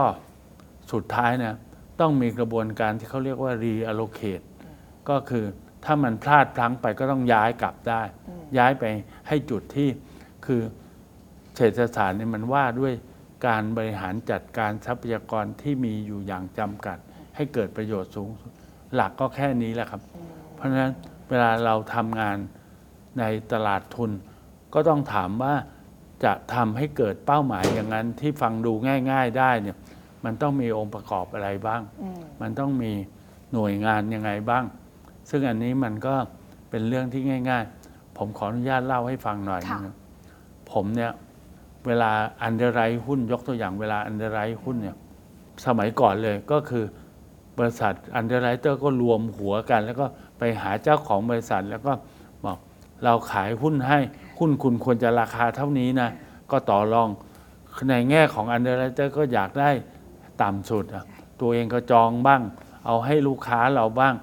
[0.91, 1.55] สุดท้ายนะ
[1.99, 4.45] ต้องมีกระบวนการที่เขาเรียกว่า reallocate
[5.09, 5.45] ก็คือ
[5.85, 8.01] ถ้ามันพลาดพลั้งไปก็ต้องย้ายกลับได้
[8.57, 8.83] ย้ายไป
[9.27, 9.89] ให้จุดที่
[10.45, 10.61] คือ
[11.55, 12.93] เศรษฐศาสตร์เนี่ยมันว่าด้วย
[13.47, 16.97] การบริหารจัดการทรัพยากรที่มีอยู่อย่างจำกัด
[17.35, 18.51] ให้เกิดประโยชน์สูงสุด
[18.95, 20.01] หลักก็แค่นี้แหละครับ
[20.55, 20.93] เพราะฉะนั้น
[21.29, 22.37] เวลาเราทำงาน
[23.19, 24.11] ในตลาดทุน
[24.73, 25.53] ก็ต้องถามว่า
[26.23, 28.73] จะทำให้เกิดเป้าหมายอย่างนั้นที่ฟังดู
[29.11, 29.77] ง่าย ๆ ได้เนี่ย
[30.25, 32.91] มันต้องมีองค์ประกอบอะไรบ้างอืมมันต้องมี
[33.53, 34.63] หน่วยงานยังไงบ้าง
[35.29, 36.15] ซึ่งอันนี้มันก็
[36.69, 39.95] เป็นเรื่องที่ง่าย ๆ ผมขออนุญาตเล่าให้ฟังหน่อยค่ะนะ
[40.71, 41.11] ผมเนี่ย
[41.87, 44.95] เวลาunderwrite หุ้นยกตัวอย่างเวลา underwrite หุ้นเนี่ย
[45.65, 46.85] สมัยก่อนเลยก็คือ
[47.57, 50.05] บริษัท underwriter ก็รวมหัวกัน แล้วก็
[50.37, 51.93] ไปหาเจ้าของบริษัทแล้วก็
[52.45, 52.57] บอก
[53.03, 53.99] เราขายหุ้นให้
[54.37, 56.09] หุ้นคุณควรจะราคาเท่านี้นะ
[56.51, 57.09] ก็ต่อรอง
[57.89, 59.69] ในแง่ของ underwriter ก็อยากได้
[60.41, 61.05] ต่ำสุดอะ
[61.41, 62.41] ตัวเองก็จองบ้าง
[62.85, 64.13] เอาให้ลูกค้าเราบ้าง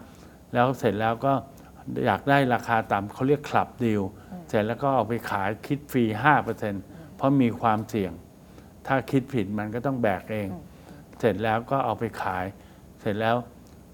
[0.54, 1.32] แล้วเสร็จแล้วก็
[2.06, 4.02] อยากได้ราคาต่ำเขาเรียก club deal
[4.48, 6.04] เสร็จแล้วก็เอาไปขายคิดฟรี
[6.60, 8.12] 5%เพราะมีความเสี่ยง
[8.86, 10.48] ถ้าคิดผิดมันก็ต้องแบกเอง
[11.20, 12.44] เสร็จแล้วก็เอาไปขาย
[13.00, 13.36] เสร็จแล้ว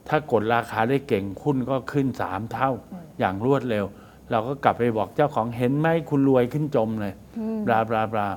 [0.08, 2.70] ถ้ากดราคาได้เก่งหุ้นก็ขึ้นสามเท่า
[3.18, 3.84] อย่างรวดเร็ว
[4.30, 7.14] เราก็กลับไปบอกเจ้าของเห็นไหมคุณรวยขึ้นจมเลย
[7.66, 8.28] บลาบลาบลา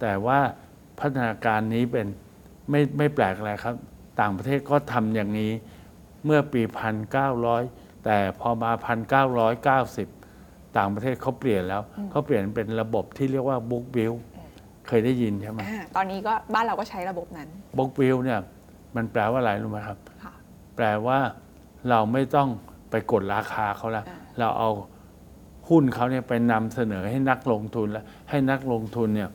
[0.00, 0.38] แต่ว่า
[0.98, 2.06] พัฒนาการนี้เป็น
[2.70, 3.74] ไม่ไม่แปลกอะไรครับ
[4.20, 5.52] ต่างประเทศก็ทำอย่างนี้
[6.24, 6.62] เมื่อปี
[7.32, 8.70] 1900 แต่พอมา
[9.94, 14.12] 1990 ต่างประเทศเขาเปลี่ยนแล้วเขาเปลี่ยนเป็นระบบที่เรียกว่า book build
[14.86, 17.48] เคยได้ยินใช่ไหมอ่าตอนนี้ก็บ้านเราก็ใช้ระบบนั้น
[17.78, 18.40] book build เนี่ย
[18.96, 20.34] มันแปลว่าอะไรรู้ไหมครับค่ะ
[20.76, 21.18] แปลว่า
[21.90, 22.48] เราไม่ต้อง
[22.90, 24.70] ไปกดราคาเขาแล้วอ่าเราเอา
[25.70, 29.30] หุ้นเขาเนี่ยไปนำเสนอให้นักลงทุนแล้วให้นักลงทุนเนี่ย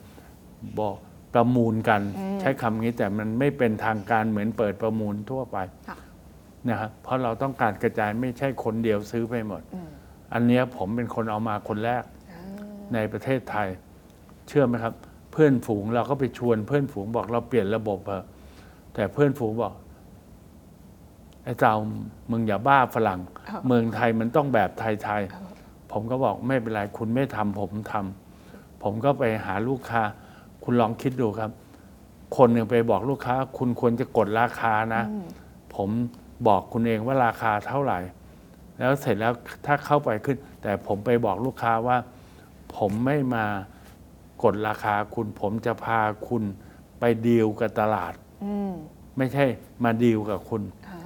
[0.80, 0.96] บอก
[1.34, 2.00] ประมูลกัน
[2.40, 5.96] ใช้คำนี้แต่มันไม่เป็นทางการเหมือนเปิดประมูลทั่วไปค่ะ
[6.68, 9.88] นะครับเพราะเราต้องการกระจายไม่ใช่คนเดียวซื้อไปหมดอืม
[10.34, 12.02] อันเนี้ยผมเป็นคนเอามาคนแรก
[12.94, 13.68] ในประเทศไทย
[14.48, 14.94] เชื่อไหมครับ
[15.32, 18.24] เพื่อนฝูงเราก็ไปชวนเพื่อนฝูงบอกเราเปลี่ยนระบบเถอะ
[18.94, 19.74] แต่เพื่อนฝูงบอก
[21.44, 21.74] ไอ้เจ้า
[22.30, 25.55] มึงอย่าบ้าฝรั่งอ้าวเมืองไทยมันต้องแบบไทยๆ
[25.98, 30.02] ผมก็บอกไม่เป็นไรคุณไม่ทำผมทำผมก็ไปหาลูกค้า
[30.64, 31.50] คุณลองคิดดูครับ
[32.36, 35.02] คนหนึ่งไปบอกลูกค้า คุณควรจะกดราคานะ
[35.74, 35.88] ผม
[36.48, 37.98] บอกคุณเองว่าราคาเท่าไหร่
[38.78, 39.32] แล้วเสร็จแล้ว
[39.66, 41.96] ถ้าเข้าไปขึ้น แต่ผมไปบอกลูกค้าว่า
[42.76, 43.44] ผมไม่มา
[44.42, 46.42] กดราคาคุณ ผมจะพาคุณ
[47.00, 48.12] ไปดีลกับตลาด
[48.44, 48.72] อืม
[49.16, 49.44] ไม่ใช่
[49.84, 51.00] มาดีลกับคุณอ่า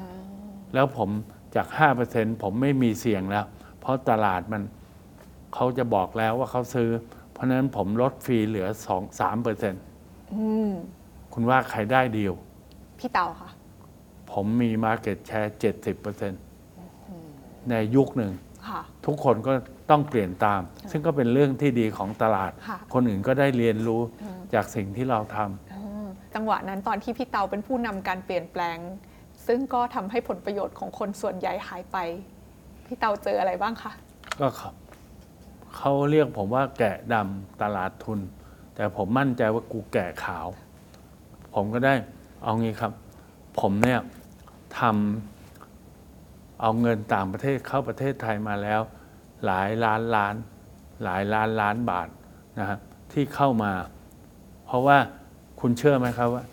[0.75, 1.09] แล้วผม
[1.55, 1.67] จาก
[2.05, 3.47] 5%ผมไม่มีเสี่ยงแล้ว
[3.81, 4.63] เพราะตลาดมัน
[5.55, 6.91] เขาจะบอกแล้วว่าเขาซื้อ
[7.33, 10.71] เพราะฉะนั้นผมลดฟรีเหลือ2 3%อืม
[11.33, 12.33] คุณว่าใครได้ดีล
[12.99, 13.51] พี่เต่าค่ะ
[14.33, 15.51] ผมมี Market Share
[16.21, 18.33] 70%ในยุคหนึ่ง
[18.69, 19.53] ค่ะทุกคนก็
[19.91, 20.61] ต้องเปลี่ยนตาม
[20.91, 24.01] ซึ่งก็เป็นเรื่องที่ดีของตลาดค่ะคนอื่นก็ได้เรียนรู้
[24.55, 28.79] จากสิ่งที่เราทำอ่าจังหวะนั้นตอนที่พี่เตาเป็นผู้นำการเปลี่ยนแปลง
[29.47, 31.97] ซึ่งก็ทำให้ผลประโยชน์ของคนส่วนใหญ่หายไป
[32.87, 33.93] พี่เตาเจออะไรบ้างคะ
[34.41, 34.49] ก็
[35.77, 38.21] เขาเรียกผมว่าแกะดำตลาดทุน
[38.75, 40.47] แต่ผมมั่นใจว่ากูแกะขาว
[41.55, 41.95] ผมก็ได้
[42.43, 42.93] เอางี้ครับ
[43.61, 44.01] ผมเนี่ย
[44.79, 48.81] ทำเอาเงินต่างประเทศเข้าประเทศไทยมาแล้ว
[49.45, 50.35] หลายล้านล้าน
[51.05, 52.09] หลายล้านล้านบาท
[52.59, 52.79] นะครับ
[53.13, 53.73] ที่เข้ามา
[54.67, 54.99] เพราะว่า
[55.61, 56.45] คุณเชื่อไหมครับว่า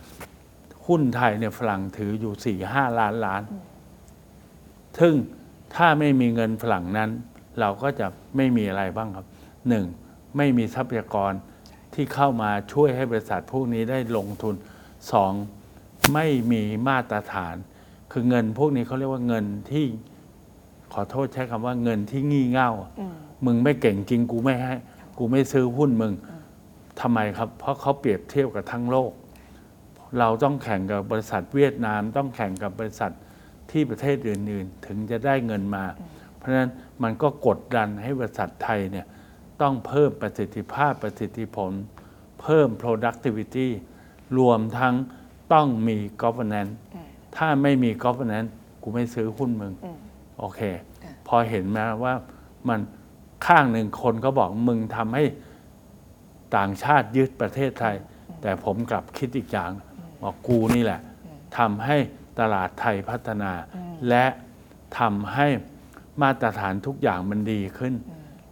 [0.88, 3.42] หุ้นไทยเนี่ยฝรั่งถืออยู่สี่ห้าล้านล้าน
[5.00, 5.14] ซึ่ง
[5.76, 7.10] ถ้าไม่มีเงินฝรั่งนั้น
[7.60, 9.26] เราก็จะไม่มีอะไรบ้างครับ
[9.70, 9.86] หนึ่ง
[10.38, 11.34] ไม่มีทรัพยากร
[11.94, 14.56] ที่เข้ามาช่วยให้บริษัทพวกนี้ได้ลงทุน
[15.12, 15.34] สอง
[16.14, 17.56] ไม่มีมาตรฐาน
[18.12, 19.86] คือเงินพวกนี้เขาเรียกว่าเงินที่
[20.94, 23.16] ขอโทษใช้คำว่าเงินที่งี่เง่าอะอืม
[23.46, 24.74] มึงไม่เก่งจริงกูไม่ให้
[25.18, 26.14] กูไม่ซื้อหุ้นมึง
[27.02, 29.12] ทำไมครับ เพราะเขาเปรียบเทียบกับทั้งโลก
[30.20, 33.12] เราต้องแข่งกับบริษัทเวียดนาม ต้องแข่งกับบริษัท
[33.72, 35.84] ที่ประเทศอื่น ๆ ถึงจะได้เงินมา
[36.38, 36.72] เพราะฉะนั้น
[37.04, 39.06] มันก็กดดันให้บริษัทไทยเนี่ย
[39.62, 41.72] ต้องเพิ่มประสิทธิภาพประสิทธิผล
[42.42, 43.68] เพิ่ม productivity
[44.38, 44.96] รวมทั้ง
[45.54, 46.74] ต้องมี governance
[47.38, 48.50] ถ้าไม่มี governance
[48.82, 49.74] กูไม่ซื้อหุ้นมึง
[50.40, 50.62] โอเค
[51.28, 52.14] พอเห็นไหมว่า
[52.70, 52.80] มัน
[53.48, 55.24] ข้างหนึ่งคนก็บอกมึงทำให้
[56.58, 57.96] ต่างชาติยึดประเทศไทย
[58.42, 59.72] แต่ผมกลับคิดอีกอย่าง
[60.22, 61.02] บอกกูนี่แหละ
[61.58, 61.98] ทำให้
[62.40, 63.52] ตลาดไทยพัฒนา
[64.10, 64.26] และ
[65.00, 65.48] ทำให้
[66.22, 67.94] มาตรฐานทุกอย่างมันดีขึ้น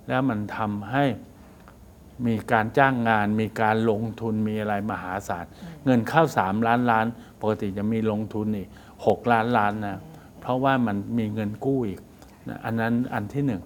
[0.07, 1.03] แล้วมันทำให้
[2.27, 5.45] มีการจ้างงาน มีการลงทุนมีอะไรมหาศาล
[5.85, 7.05] เงินเข้าสามล้านล้าน
[7.39, 8.69] ปกติจะมีลงทุนอีก
[9.05, 9.99] หกล้านล้านนะ
[10.39, 11.99] เพราะว่ามันมีเงินกู้อีก
[12.49, 13.61] นะอันนั้นอันที่หนึ่ง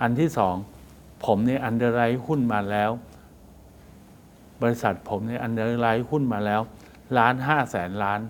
[0.00, 0.54] อันที่สอง
[1.24, 2.90] ผมเนี่ย underwrite หุ้นมาแล้ว
[4.62, 6.60] บริษัทผมเนี่ย underwrite หุ้นมาแล้ว
[7.18, 8.20] ล้านห้าแสนล้าน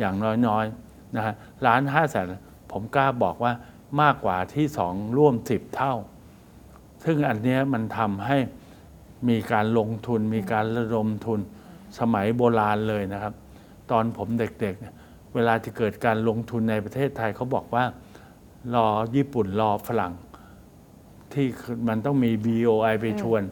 [0.00, 0.16] อย่าง
[0.46, 1.34] น้อยๆนะฮะ
[1.66, 2.26] ล้านห้าแสน
[2.72, 3.52] ผมกล้าบอกว่า
[4.00, 5.94] มากกว่าที่สองร่วมสิบเท่า
[7.04, 8.38] ซึ่งอันนี้มันทำให้
[9.28, 11.40] มีการลงทุน มีการระดมทุน
[11.98, 13.34] สมัยโบราณเลยนะครับ
[13.90, 17.84] ตอนผมเด็กๆ เวลาจะเกิดการลงทุนในประเทศไทยเขาบอกว่า
[18.74, 20.12] รอญี่ปุ่นรอฝรั่ง
[21.32, 21.46] ที่
[21.88, 23.42] มันต้องมี BOI ไปชวน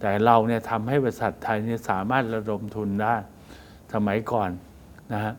[0.00, 3.14] แต่เราเนี่ยทำให้บริษัทไทยเนี่ยสามารถระดมทุนได้
[3.94, 4.50] สมัยก่อน
[5.12, 5.34] นะฮะ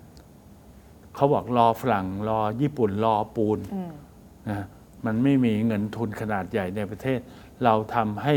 [1.16, 3.60] เขาบอกรอฝรั่งรอญี่ปุ่นรอปูน
[4.50, 4.68] นะฮะ
[5.06, 7.20] มันไม่มีเงินทุนขนาดใหญ่ในประเทศ
[7.64, 8.34] เราทำให้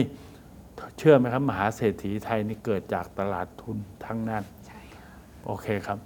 [0.98, 5.06] เชื่อไหมครับ มหาเศรษฐีไทยนี่เกิดจากตลาดทุนทั้งนั้นใช่ค่ะ
[5.44, 5.98] โอเคครับ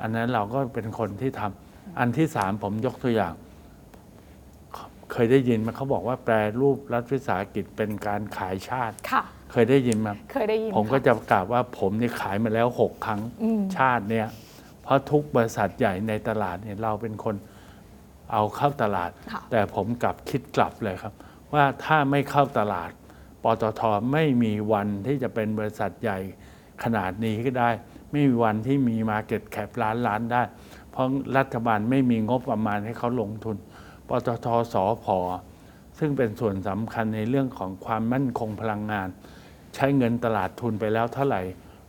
[0.00, 3.34] อันนั้นเราก็เป็นคนที่ทำอันที่สามผมยกตัวอย่าง
[5.12, 14.28] เคยได้ยินไหมเขาบอกว่าแปรรูปรัฐวิสาหกิจเป็นการขายชาติค่ะเคยได้ยินไหมเคยได้ยินผมก็ค่จะประกาศว่าผมนี่ขายมาแล้วหกครั้งอืมชาติเนี่ย
[14.82, 17.34] เพราะทุกบริษัทใหญ่ในตลาดเนี่ยเราเป็นคน
[18.32, 21.14] เอาเข้าตลาดค่ะแต่ผมกลับคิดกลับเลยครับ
[21.52, 22.90] ว่าถ้าไม่เข้าตลาด
[23.42, 26.18] ปตทไม่มีวันที่จะเป็นบริษัทใหญ่
[26.82, 27.70] ขนาดนี้ก็ได้
[28.10, 30.42] ไม่มีวันที่มีมาเก็ตแคปล้านล้านได้
[30.90, 33.56] เพราะรัฐบาลไม่มีงบประมาณให้เขาลงทุน
[34.08, 35.18] ปตทสอพอ
[35.98, 39.08] ซึ่งเป็นส่วนสำคัญในเรื่องของความมั่นคงพลังงาน
[39.74, 41.42] ใช้เงินตลาดทุนไปแล้วเท่าไหร่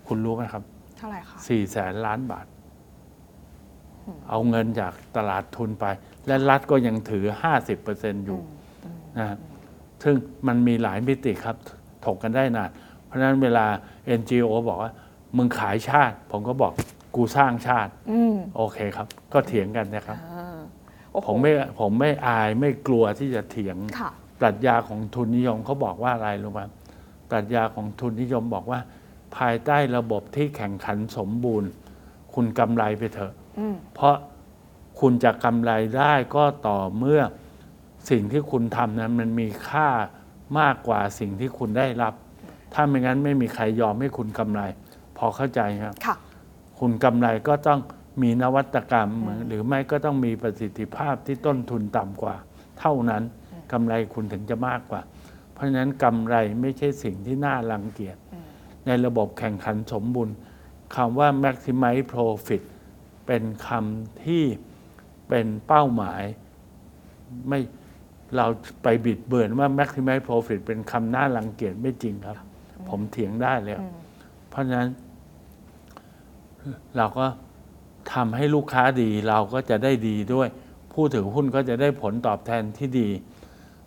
[0.08, 0.64] คุณรู้ไหมครับ
[0.98, 2.46] เท่าไหร่คะสี่แสนล้านบาท
[4.30, 5.86] เอาเงินจากตลาดทุนไป
[6.28, 7.26] และรัฐก็ยังถือ
[7.76, 8.42] 50%อยู่
[9.18, 9.38] นะฮะ
[10.04, 10.16] ซึ่ง
[10.48, 11.56] มันมีหลายมิติครับ
[12.06, 12.70] ถกกันได้นาน
[13.06, 13.66] เพราะฉะนั้นเวลา
[14.20, 14.92] NGO บอกว่า
[15.38, 16.74] มึงขายชาติ ผมก็บอก
[17.16, 20.60] กูสร้างชาติอืมโอเคครับ ก็เถียงกันนะครับอ่า
[21.12, 26.62] โอ้โหผมไม่ผมไม่อายไม่กลัวที่จะเถียงค่ะปรัชญาของทุนนิยมเขาบอกว่าอะไรรู้ไหม
[27.30, 28.80] ปรัชญาของทุนนิยมบอกว่า
[29.38, 31.70] ภายใต้ระบบที่แข่งขันสมบูรณ์
[32.34, 34.16] คุณกำไรไปเถอะอืมเพราะ
[35.02, 37.22] คุณจะกำไรได้ก็ต่อเมื่อ
[38.10, 39.90] สิ่งที่คุณทำนั้นมันมีค่า
[40.60, 42.14] มากกว่าสิ่งที่คุณได้รับ
[42.74, 44.62] ถ้าไม่งั้นไม่มีใครยอมให้คุณกำไร
[45.18, 46.16] พอเข้าใจครับค่ะ
[46.80, 47.80] คุณกำไรก็ต้อง
[48.22, 49.10] มีนวัตกรรม
[49.48, 52.36] หรือไม่ก็ต้องมีประสิทธิภาพที่ต้นทุนต่ำกว่า
[52.80, 53.24] เท่านั้น
[53.72, 55.02] กำไรคุณถึงจะมากกว่า
[55.54, 58.18] เพราะฉะนั้นกำไรไม่ใช่สิ่งที่น่ารังเกียจ
[58.86, 60.36] ในระบบแข่งขันสมบูรณ์
[60.96, 62.62] คำว่า maximize profit
[63.28, 64.44] เป็นคำที่
[65.32, 66.24] เป็นเป้าหมาย
[67.50, 67.60] ไม่
[68.36, 68.46] เรา
[68.84, 72.38] ไปบิดเบือนว่า maximize profit เป็นคำน่ารังเกียจไม่จริงครับ
[72.90, 73.88] ผมเถียงได้เลยครับ
[74.50, 74.90] เพราะฉะนั้น
[76.98, 77.26] เราก็
[78.14, 80.48] ทำให้ลูกค้าดี เราก็จะได้ดีด้วย
[80.94, 83.10] ผู้ถือหุ้นก็จะได้ผลตอบแทนที่ดี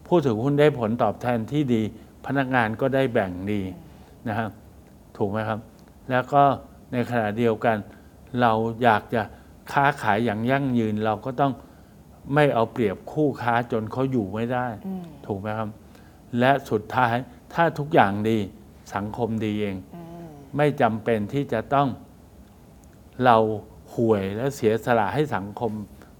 [0.06, 1.82] ผู้ถือหุ้นได้ผลตอบแทนที่ดี
[2.26, 3.60] พนักงานก็ได้แบ่งดี
[4.28, 4.50] นะครับ
[5.16, 5.60] ถูกไหมครับ
[6.10, 6.42] แล้วก็
[6.92, 7.76] ในขณะเดียวกัน
[8.40, 8.52] เรา
[8.82, 9.22] อยากจะ
[9.72, 11.52] ค้าขายอย่างยั่งยืนเราก็ต้อง
[12.34, 14.66] ไม่เอาเปรียบคู่ค้าจนเขาอยู่ไม่ได้
[15.26, 15.68] ถูกไหมครับ
[16.38, 17.14] และสุดท้าย
[17.54, 18.38] ถ้าทุกอย่างดี
[18.94, 19.76] สังคมดีเอง
[20.56, 21.88] ไม่จำเป็นที่จะต้อง
[23.24, 23.36] เรา
[23.94, 25.72] ห่วยและเสียสละให้สังคม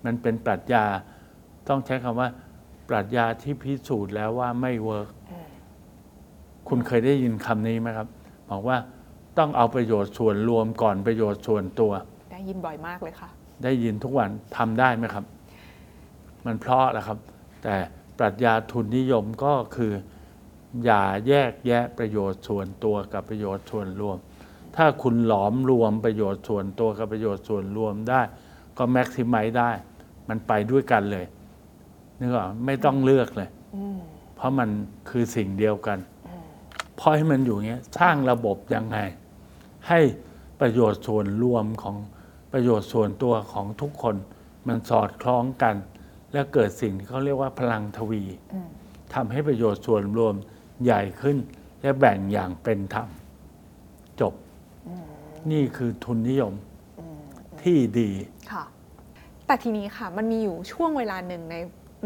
[0.04, 0.84] มันเป็นปรัชญา
[1.68, 2.28] ต้องใช้คำว่า
[2.88, 5.08] ปรัชญาที่พิสูจน์แล้วว่าไม่เวิร์ก
[6.68, 8.08] คุณเคยได้ยินคำนี้ไหมครับ
[8.50, 8.76] บอกว่า
[9.38, 11.92] ต้องเอาประโยชน์ส่วนรวมก่อนประโยชน์ส่วนตัว
[12.34, 13.28] ได้ยินบ่อยมากเลยค่ะ
[13.64, 15.24] ได้ยินทุกวันทำได้ไหมครับ
[16.44, 17.18] มันเพราะแหละครับ
[17.62, 17.74] แต่
[18.18, 19.92] ปรัชญาทุนนิยมก็คือ
[20.84, 24.16] อย่าแยกแยะประโยชน์ส่วนตัวกับประโยชน์ส่วนรวม
[24.76, 28.20] ถ้าคุณหลอมรวมประโยชน์ส่วนตัวกับประโยชน์ส่วนรวมได้
[28.78, 29.70] ก็แม็กซิมัยได้
[30.28, 31.26] มันไปด้วยกันเลย
[32.18, 33.48] นึกออกไม่ต้องเลือกเลย
[34.36, 34.68] เพราะมัน
[35.10, 35.98] คือสิ่งเดียวกัน
[36.96, 38.98] เพราะให้มันอยู่อย่างเงี้ยสร้างระบบยังไง
[39.88, 40.00] ให้
[40.60, 41.96] ประโยชน์ส่วนรวมของ
[42.54, 44.16] ประโยชน์ส่วนตัวของทุกคน
[44.68, 45.76] มันสอดคล้องกัน
[46.32, 48.22] และเกิดสิ่งที่เขาเรียกว่าพลังทวี
[49.14, 50.34] ทำให้ประโยชน์ส่วนรวม
[50.84, 51.36] ใหญ่ขึ้น
[51.80, 53.08] และแบ่งอย่างเป็นธรรม
[54.20, 54.34] จบ
[55.50, 56.52] นี่คือทุนนิยม
[57.62, 58.10] ที่ดี
[58.52, 58.64] ค่ะ
[59.46, 61.56] แต่ทีนี้ค่ะ มันมีอยู่ช่วงเวลาหนึ่งใน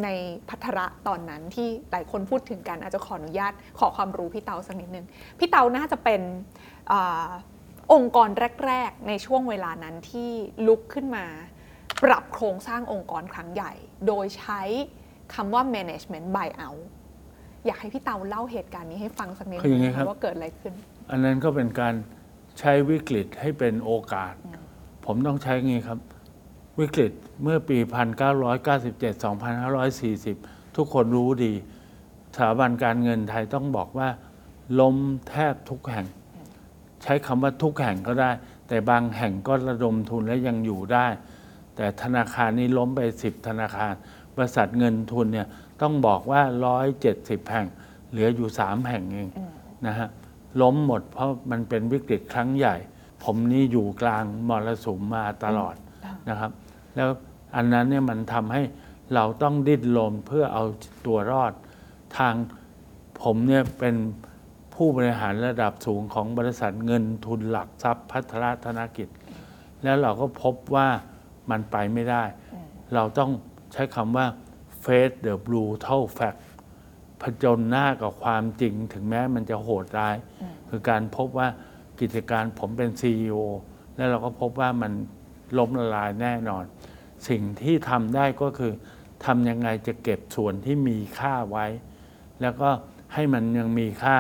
[0.05, 0.09] ใน
[0.49, 5.07] พัทระตอนนั้นที่หลายคนพูดถึงกันอาจจะขออนุญาตขอความรู้พี่เตาสักนิดนึง
[5.39, 6.21] พี่เตาน่าจะเป็น
[7.91, 8.29] อาองค์กร
[8.67, 10.31] แรก ๆ ในช่วงเวลานั้นที่
[10.67, 11.27] ลุกขึ้นมา
[12.03, 13.73] ปรับโครงสร้างองค์กรครั้งใหญ่
[14.07, 14.61] โดยใช้
[15.35, 16.83] คำว่า management buyout
[17.67, 20.73] อยากให้พี่เตาเล่าเหตุการณ์นี้ให้ฟังสักนิดคืออย่างนี้นึงครับ ว่าเกิดอะไรขึ้น
[21.11, 21.95] อันนั้นก็เป็นการ
[22.59, 24.35] ใช้วิกฤตให้เป็นโอกาส
[25.07, 25.99] ผมต้องใช้งี้ครับ
[26.81, 27.13] วิกฤต
[27.43, 27.79] เมื่อปี
[28.67, 29.25] 1997
[30.35, 31.53] 2540 ทุกคนรู้ดี
[32.35, 34.09] สถาบันการเงินไทยต้องบอกว่า
[34.81, 34.97] ล้ม
[35.29, 36.07] แทบทุกแห่ง
[37.03, 38.31] ใช้คำว่าทุกแห่งก็ได้
[38.69, 41.07] แต่บางแห่งก็ระดมทุนและยังอยู่ได้
[41.77, 43.95] แต่ธนาคารนี้ล้มไป 10 ธนาคาร
[44.35, 45.47] บริษัทเงินทุนเนี่ย
[45.83, 46.41] ต้องบอกว่า
[46.97, 47.67] 170 แห่ง
[48.11, 49.31] เหลืออยู่ 3 แห่งเอง
[49.87, 50.09] นะฮะ
[50.63, 52.77] ล้มหมดเพราะมันเป็นวิกฤตครั้งใหญ่
[53.25, 55.75] ผมนี่อยู่กลางมรสุมมาตลอด
[56.29, 56.51] นะครับ
[56.95, 57.09] แล้ว
[57.57, 58.63] อันนั้นเนี่ยมันทำให้
[59.15, 60.65] เราต้องดิ้นรนเพื่อเอา
[61.07, 61.53] ตัวรอด
[62.19, 62.35] ทาง
[63.23, 63.95] ผมเนี่ยเป็น
[64.83, 69.09] ผู้บริหารระดับสูงของบริษัทเงินทุนหลักทรัพย์พัฒนาธนกิจ
[69.83, 70.89] แล้วเราก็พบว่า
[71.51, 72.23] มันไปไม่ได้
[72.95, 73.31] เราต้อง
[73.73, 74.27] ใช้คำว่า
[74.85, 76.39] face the brutal fact
[77.23, 80.17] ผจญหน้ากับความจริงถึงแม้มันจะโหดร้าย
[80.69, 81.49] คือการพบว่า
[82.01, 83.37] กิจการผมเป็น CEO
[83.97, 84.93] แล้วเราก็พบว่ามัน
[85.59, 86.65] ล้มละลายแน่นอน
[87.29, 88.73] สิ่งที่ทำได้ก็คือ
[89.25, 91.67] ทำยังไงจะเก็บส่วนที่มีค่าไว้
[92.41, 92.69] แล้วก็
[93.15, 94.17] ให้มันยังมีค่า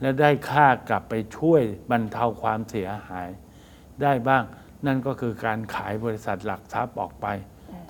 [0.00, 3.28] และได้ค่ากลับไปช่วยบรรเทาความเสียหาย
[4.02, 4.42] ได้บ้าง
[4.86, 7.26] นั่นก็คือการขายบริษัทหลักทรัพย์ออกไป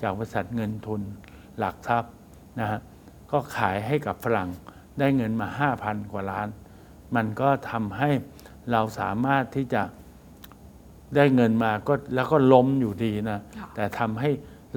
[0.01, 1.01] จากบริษัทเงินทุน
[1.59, 2.11] หลักทรัพย์
[2.59, 2.79] นะฮะ
[3.31, 4.49] ก็ขายให้กับฝรั่ง
[4.99, 5.47] ได้เงินมา
[5.81, 6.47] 5,000 กว่าล้าน
[7.15, 8.09] มันก็ทำให้
[8.71, 9.83] เราสามารถที่จะ
[11.15, 14.29] ได้เงินมาก็แล้วก็ล้มอยู่ดีนะค่ะแต่ทำให้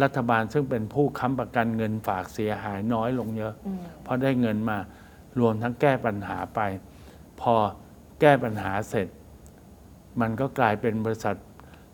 [0.03, 3.55] รัฐบาลซึ่งเป็นผู้ค้ำประกันเงินฝากเสียหายน้อยลงเยอะ
[4.03, 4.79] เพราะได้เงินมา
[5.41, 6.61] รวมทั้งแก้ปัญหาไป
[7.41, 7.55] พอ
[8.21, 9.09] แก้ปัญหาเสร็จ
[10.21, 11.37] มันก็กลายเป็นบริษัท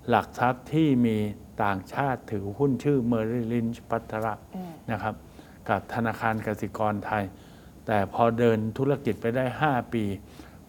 [0.08, 1.16] หลักทรัพย์ที่มี
[1.62, 4.34] ต่างชาติถือหุ้นชื่อเมอริลินพัทระ
[4.90, 5.14] นะครับ
[5.68, 7.24] กับธนาคารกสิกรไทย
[7.86, 10.04] แต่พอเดินธุรกิจไปได้ 5 ปี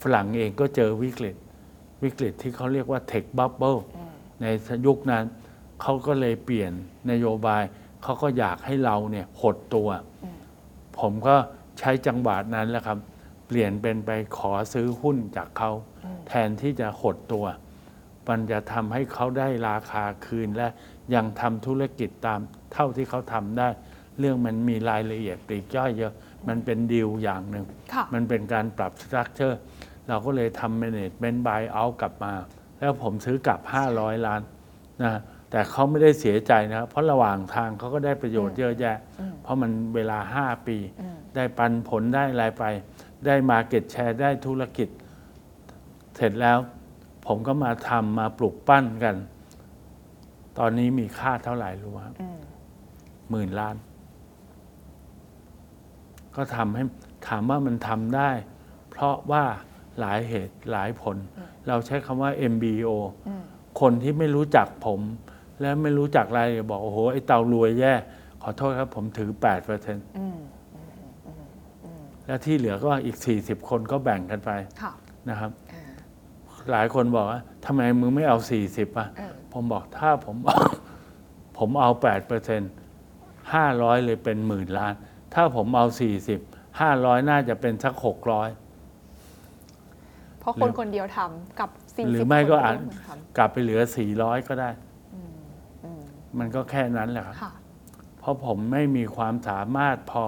[0.01, 1.36] ฝรั่งเองก็เจอวิกฤต
[2.03, 3.76] วิกฤตที่เขาเรียกว่าเทคบับเบิล
[4.41, 4.45] ใน
[4.86, 5.24] ยุคนั้น
[5.82, 6.72] เขาก็เลยเปลี่ยน
[7.11, 7.63] นโยบาย
[8.03, 9.89] เขาก็อยากให้เราเนี่ยหดตัว
[10.99, 11.36] ผมก็
[11.80, 12.97] ใช้จังหวะนั้นแหละครับ
[13.50, 15.72] เปลี่ยนเป็นไปขอซื้อหุ้นจากเขา
[16.28, 17.45] แทนที่จะหดตัว
[18.28, 20.68] มันจะทำให้เขาได้ราคาคืนและ
[21.16, 22.39] ยังทำธุรกิจตาม
[22.74, 23.68] เท่าที่เขาทำได้
[24.20, 26.14] เรื่องมันมีรายละเอียดปลีกย่อยเยอะ
[26.47, 29.60] มันเป็นดีลอย่างหนึ่งค่ะมันเป็นการปรับสตรัคเจอร์
[30.08, 32.34] เราก็เลยทำเมเนจเมนต์บายเอากลับมา
[32.80, 33.60] แล้วผมซื้อกลับ
[33.93, 34.41] 500 ล้าน
[35.04, 35.20] นะ
[35.52, 38.97] แต่เขาไม่ได้เสียใจนะครับเพราะระหว่างทางเขาก็ได้ประโยชน์เยอะแยะ
[39.43, 40.78] เพราะมันเวลา 5 ปี
[41.36, 42.64] ได้ปันผลได้อะไรไป
[43.26, 44.89] ได้มาเก็ตแชร์ได้ธุรกิจ
[46.15, 46.57] เสร็จแล้ว
[47.26, 49.15] ผมก็มาทำมาปลูกปั้นกัน
[50.57, 52.15] ตอนนี้มีค่าเท่าไหร่รู้ไหมครับ
[53.30, 53.76] หมื่นล้าน
[56.36, 56.84] ก็ทำให้
[57.28, 58.32] ถามว่ามันทำได้
[58.89, 59.43] เพราะว่า
[59.99, 61.15] หลายเหตุหลายผล
[61.67, 62.89] เราใช้คำว่า MBO
[63.82, 64.99] คนที่ไม่รู้จักผม
[65.61, 67.93] และไม่รู้จักรายละเอียดบอก โอ้โห ไอ้เตารวยแย่
[68.41, 70.05] ขอโทษครับผมถือ8เปอร์เซ็นต์
[72.30, 74.51] แล้วที่เหลือก็อีก 40 คนก็แบ่งกันไป
[74.82, 74.91] ค่ะ
[75.30, 75.84] นะครับอ่า
[76.71, 80.59] หลายคนบอกว่าทำไมมึงไม่เอา 40อะ เออ ผมบอกถ้าผมเอา
[81.57, 82.71] ผมเอา8เปอร์เซ็นต์
[83.38, 84.93] 500เลยเป็นหมื่นล้าน
[85.34, 85.86] ถ้าผมเอา
[86.36, 88.03] 40 500 น่าจะเป็นสัก 600
[90.39, 93.82] เพราะคนคนเดียวทำกับสี่หรืสิอบไม่ก็คนอาจร่วมกันทกลับไปเหลือ
[94.15, 97.51] 400 ก็ได้ำมันก็แค่นั้นแหละครับ ค่ะ
[98.19, 100.25] เพราะผมไม่มีความสามารถพอ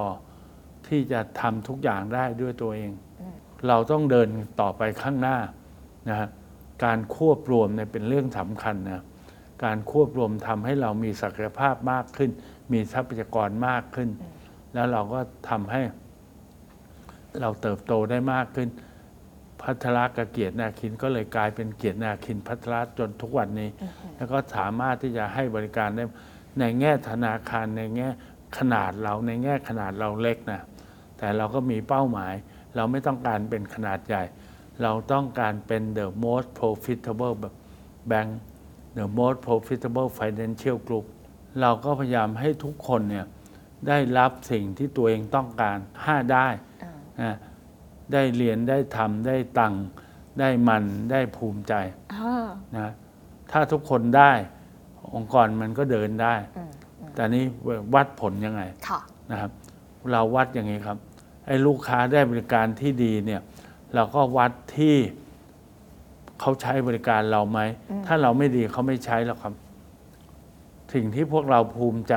[0.91, 2.91] ที่จะทำทุกอย่างได้ด้วยตัวเอง
[3.67, 4.27] เราต้องเดิน
[4.61, 5.37] ต่อไปข้างหน้า
[6.09, 6.29] นะฮะ
[6.85, 9.03] การควบรวมเนี่ยเป็นเรื่องสำคัญนะ
[9.65, 12.31] การควบรวมทำให้เรามีศักยภาพมากขึ้น
[12.73, 14.09] มีทรัพยากรมากขึ้น
[14.73, 15.19] แล้วเราก็
[15.49, 15.81] ทำให้
[17.41, 18.69] เราเติบโตได้มากขึ้น
[19.61, 23.69] พัฒระกับเกียรตินาคินก็เลยกลายเป็นเกียรตินาคินพัฒระจนทุกวันนี้
[24.15, 26.03] แล้วก็สามารถที่จะให้บริการได้
[26.59, 28.09] ในแง่ธนาคารในแง่
[28.57, 30.61] ขนาดเราในแง่ขนาดเราเล็กนะ
[31.21, 32.33] แต่เราก็มีเป้าหมาย
[32.75, 34.23] เราไม่ต้องการเป็นขนาดใหญ่
[34.81, 37.35] เราต้องการเป็น the most profitable
[38.11, 38.29] bank
[38.97, 41.05] the most profitable financial group
[41.61, 43.25] เราก็พยายามให้ทุกคนเนี่ย
[43.87, 46.47] ได้รับสิ่งที่ตัวเองต้องการห้าได้
[46.83, 47.37] อ่านะ
[48.13, 49.85] ได้เรียนได้ทำได้ตังค์
[50.39, 51.73] ได้มันได้ภูมิใจ
[52.13, 52.47] อ่า
[52.77, 52.91] นะ
[53.51, 54.31] ถ้าทุกคนได้
[55.15, 56.71] องค์กรมันก็เดินได้อืม
[57.15, 57.45] แต่นี้
[57.95, 58.99] วัดผลยังไงค่ะ
[59.31, 59.51] นะครับ
[60.11, 60.97] เราวัดอย่างนี้ครับ
[61.45, 63.41] ไอ้ลูกค้าได้บริการที่ดีเนี่ย
[63.93, 64.95] เราก็วัดที่
[66.39, 67.59] เขาใช้บริการเราไหม
[68.05, 69.53] ถ้าเราไม่ดีเขาไม่ใช้แล้วครับ
[70.93, 72.15] สิ่งที่พวกเราภูมิใจ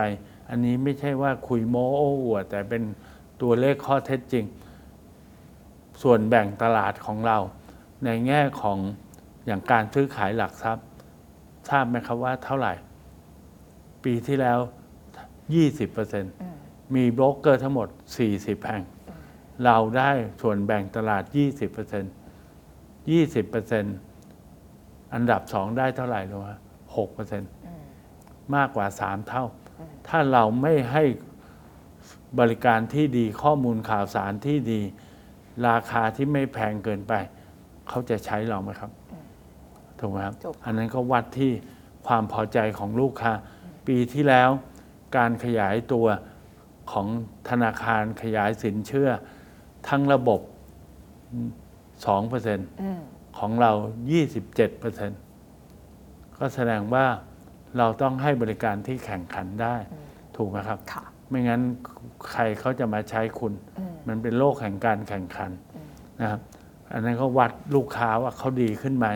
[0.48, 2.82] อันนี้ไม่ใช่ว่าคุยโม้โอ้อวดแต่เป็น
[3.42, 4.44] ตัวเลขข้อเท็จจริง
[6.02, 7.38] ส่วนแบ่งตลาดของเรา
[8.04, 8.78] ในแง่ของ
[9.46, 10.86] อย่างการซื้อขายหลักทรัพย์
[11.68, 12.72] ทราบไหมครับว่าเท่าไหร่
[14.04, 14.58] ปีที่แล้ว
[15.76, 17.88] 20%มีโบรกเกอร์ทั้งหมด
[18.26, 18.82] 40 แห่ง
[19.64, 21.32] เราได้ส่วนแบ่งตลาด 20%
[23.08, 26.48] 20%อันดับสองได้เท่าไหร่รู้ไหม
[27.32, 29.44] 6%มากกว่า3เท่า
[30.08, 31.04] ถ้าเราไม่ให้
[32.38, 34.80] บริการที่ดีข้อมูลข่าวสารที่ดี
[35.68, 37.12] ราคาที่ไม่แพงเกินไป
[37.88, 38.90] เขาจะใช้เราไหมครับ
[39.98, 41.52] ถูกไหมครับถูกอันนั้นก็วัดที่
[42.06, 43.32] ความพอใจของลูกค้า
[43.86, 44.50] ปีที่แล้ว
[45.16, 46.06] การขยายตัว
[46.92, 47.06] ของ
[47.48, 49.10] ธนาคารขยายสินเชื่อ
[49.88, 50.48] ทั้งระบบ2%
[52.82, 53.00] อืม
[53.38, 53.72] ของเรา
[55.24, 57.06] 27%ก็แสดงว่า
[57.78, 59.76] เราต้องให้บริการที่แข่งขันได้
[60.36, 61.60] ถูกไหมครับค่ะไม่งั้น
[62.32, 63.52] ใครเขาจะมาใช้คุณ
[64.08, 65.50] มันเป็นโลกแห่งการแข่งขัน
[66.20, 66.40] นะครับ
[66.92, 69.06] อันนั้นก็วัดลูกค้าว่าเขาดีขึ้นไหม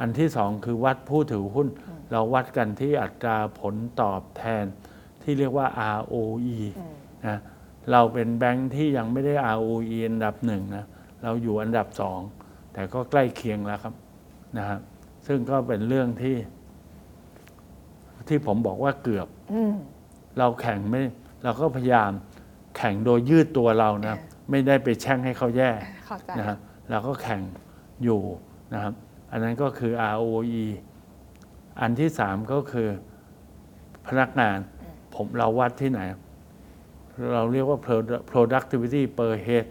[0.00, 1.68] อันที่สองคือวัดผู้ถือหุ้น
[2.10, 4.64] เราวัดกันที่อัตราผลตอบแทน
[5.22, 5.66] ที่เรียกว่า
[5.98, 6.58] ROE
[7.26, 7.38] นะ
[7.92, 10.86] เราเป็นแบงค์ที่ยังไม่ได้ ROE อันดับหนึ่งนะ
[11.22, 12.20] เราอยู่อันดับสอง
[12.72, 13.94] แต่ก็ใกล้เคียงแล้วครับ
[14.58, 14.80] นะครับ
[15.26, 16.36] ซึ่งก็เป็นเรื่องที่
[18.28, 19.74] ที่ผมบอกว่าเกือบอืม
[20.38, 21.00] เราแข่งไม่
[21.44, 22.10] เราก็พยายาม
[22.76, 24.18] แข่งโดยยืดตัวเรานะอ่า
[24.50, 25.70] ไม่ได้ไปแช่งให้เขาแย่
[26.06, 26.58] เข้าใจนะครับ
[26.90, 27.42] เราก็แข่ง
[28.04, 28.20] อยู่
[28.74, 28.94] นะครับ
[29.30, 30.64] อันนั้นก็คือ ROE
[31.80, 32.88] อันที่สามก็คือ
[34.06, 34.56] พนักงาน
[35.14, 36.00] ผมเราวัดที่ไหน
[37.32, 39.66] เราเรียกว่า produ- productivity per head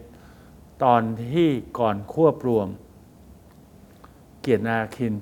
[0.84, 1.48] ตอนที่
[1.78, 2.68] ก่อนควบรวม
[4.40, 5.14] เกียรตินาคิน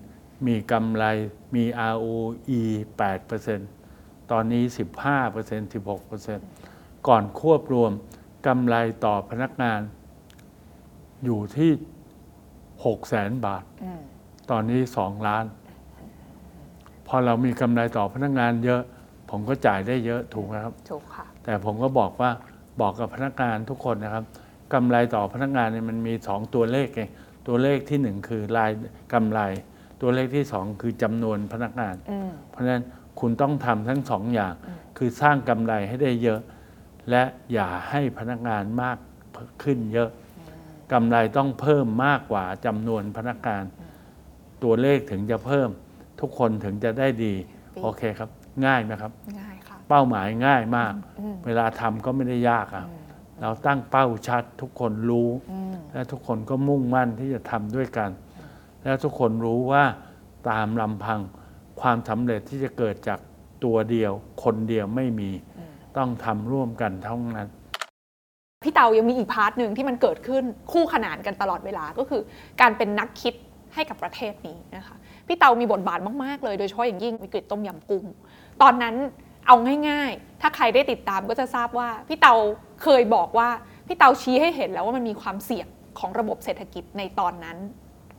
[0.46, 1.04] มีกำไร
[1.54, 1.64] มี
[1.94, 2.60] ROE
[3.46, 4.64] 8%ตอนนี้
[5.24, 5.72] 15%
[6.24, 7.90] 16%ก่อนควบรวม
[8.46, 9.80] กำไรต่อพนักงาน
[11.24, 11.70] อยู่ที่
[12.54, 14.02] 6 แสนบาทอืม
[14.50, 15.44] ตอนนี้ 2 ล้าน
[17.06, 18.82] พอเรามีกำไรต่อพนักงานเยอะ
[19.30, 22.30] ผมก็จ่ายได้เยอะถูกไหมครับ ถูกค่ะ แต่ผมก็บอกว่า
[22.80, 24.24] บอกกับพนักงานทุกคนนะครับ
[24.72, 27.02] กำไรต่อพนักงานเนี่ยมันมีสองตัวเลขไง
[27.48, 28.70] ตัวเลขที่หนึ่งคือราย
[29.12, 29.40] กำไร
[30.02, 32.84] ตัวเลขที่สองคือจำนวนพนักงานอืมเพราะฉะนั้น
[33.20, 34.54] คุณต้องทำทั้งสองอย่าง
[34.98, 36.40] คือสร้างกำไรให้ได้เยอะ
[37.10, 37.22] และ
[37.52, 38.98] อย่าให้พนักงานมาก
[39.62, 40.10] ขึ้นเยอะ
[40.92, 43.64] กำไรต้องเพิ่มมากกว่าจำนวนพนักงาน
[44.62, 45.68] ตัวเลขถึงจะเพิ่ม
[46.20, 47.34] ทุกคนถึงจะได้ดี
[47.82, 48.30] โอเคครับ
[48.66, 52.86] ง่ายไหมครับ ง่ายค่ะ เป้าหมายง่ายมากอืมเวลาทำก็ไม่ได้ยากอะ
[53.40, 58.10] เราตั้งเป้าชัดทุกคนรู้อืมและทุกคนก็มุ่งมั่นที่จะทำด้วยกัน
[58.84, 59.84] และทุกคนรู้ว่า
[60.50, 61.20] ตามลำพัง
[61.80, 63.18] ความสำเร็จที่จะเกิดจาก
[63.64, 64.12] ตัวเดียว
[64.44, 65.30] คนเดียวไม่มี
[65.96, 67.48] ต้องทำร่วมกันเท่านั้น
[68.64, 72.22] พี่เตายังมีอีก part หนึ่งที่มันเกิดขึ้นคู่ขนานกันตลอดเวลาก็คือ
[72.60, 73.34] การเป็นนักคิด
[73.74, 74.96] ให้กับประเทศนี้นะคะ
[75.26, 78.04] พี่เตามีบทบาทมาก ๆ เลยโดยเฉพาะอย่างยิ่งวิกฤตต้มยำกุ้ง
[78.62, 78.94] ตอนนั้น
[79.46, 79.56] เอา
[79.88, 82.34] ง่ายๆ ถ้าใครได้ติดตามก็จะทราบว่าพี่เตา
[82.82, 83.48] เคยบอกว่า
[83.86, 85.66] พี่เตาชี้ให้เห็นแล้วว่ามันมีความเสี่ยง
[85.98, 87.56] ของระบบเศรษฐกิจในตอนนั้น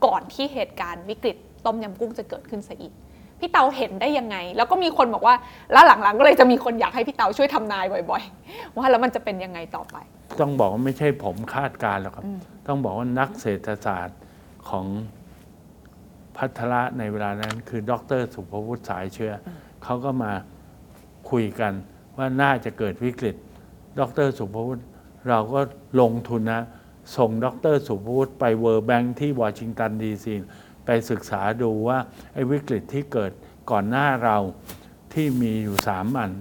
[0.06, 2.94] ก่อนที่เหตุการณ์วิกฤตต้มยำกุ้งจะเกิดขึ้นซะอีก
[3.40, 5.36] พี่เตาเห็นได้ยังไง แล้วก็มีคนบอกว่า
[5.72, 9.98] แล้วหลังๆ ก็เลยจะมีคนอยากให้พี่เตาช่วยทำนายบ่อย ๆ ว่าแล้วมันจะเป็นยังไงต่อไป
[10.40, 12.26] ต้องบอกว่าไม่ใช่ผมคาดการณ์หรอกครับ
[12.68, 14.20] ต้องบอกว่านักเศรษฐศาสตร์
[14.70, 14.86] ของ
[16.38, 19.50] พัทระในเวลานั้น คือดรสุภวุฒิสายเชื้ออ
[19.84, 20.32] เขาก็มา
[21.30, 21.74] คุยกัน
[22.18, 23.36] ว่าน่าจะเกิดวิกฤต
[24.00, 24.84] ดรสุภวุฒิ
[25.30, 25.60] เราก็
[26.02, 26.62] ลงทุนนะ
[27.18, 30.34] ส่งดรสุภวุฒิไป World Bank ที่วอชิงตันดีซี
[30.86, 31.98] ไปศึกษาดูว่า
[32.34, 33.32] ไอ้วิกฤตที่เกิด
[33.72, 34.38] ก่อนหน้าเรา
[35.14, 36.32] ที่มีอยู่สามอัน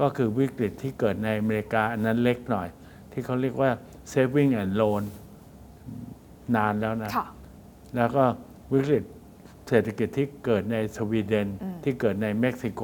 [0.00, 2.68] ก็คือวิกฤตที่เกิดในอเมริกาอันนั้นเล็กหน่อย
[3.12, 3.70] ที่เขาเรียกว่า
[4.12, 5.02] saving and loan
[6.56, 7.26] นานแล้วนะค่ะ
[7.96, 8.24] แล้วก็
[8.72, 9.04] วิกฤต
[9.70, 11.48] เศรษฐกิจที่เกิดในสวีเดน
[11.84, 12.82] ที่เกิดในเม็กซิโก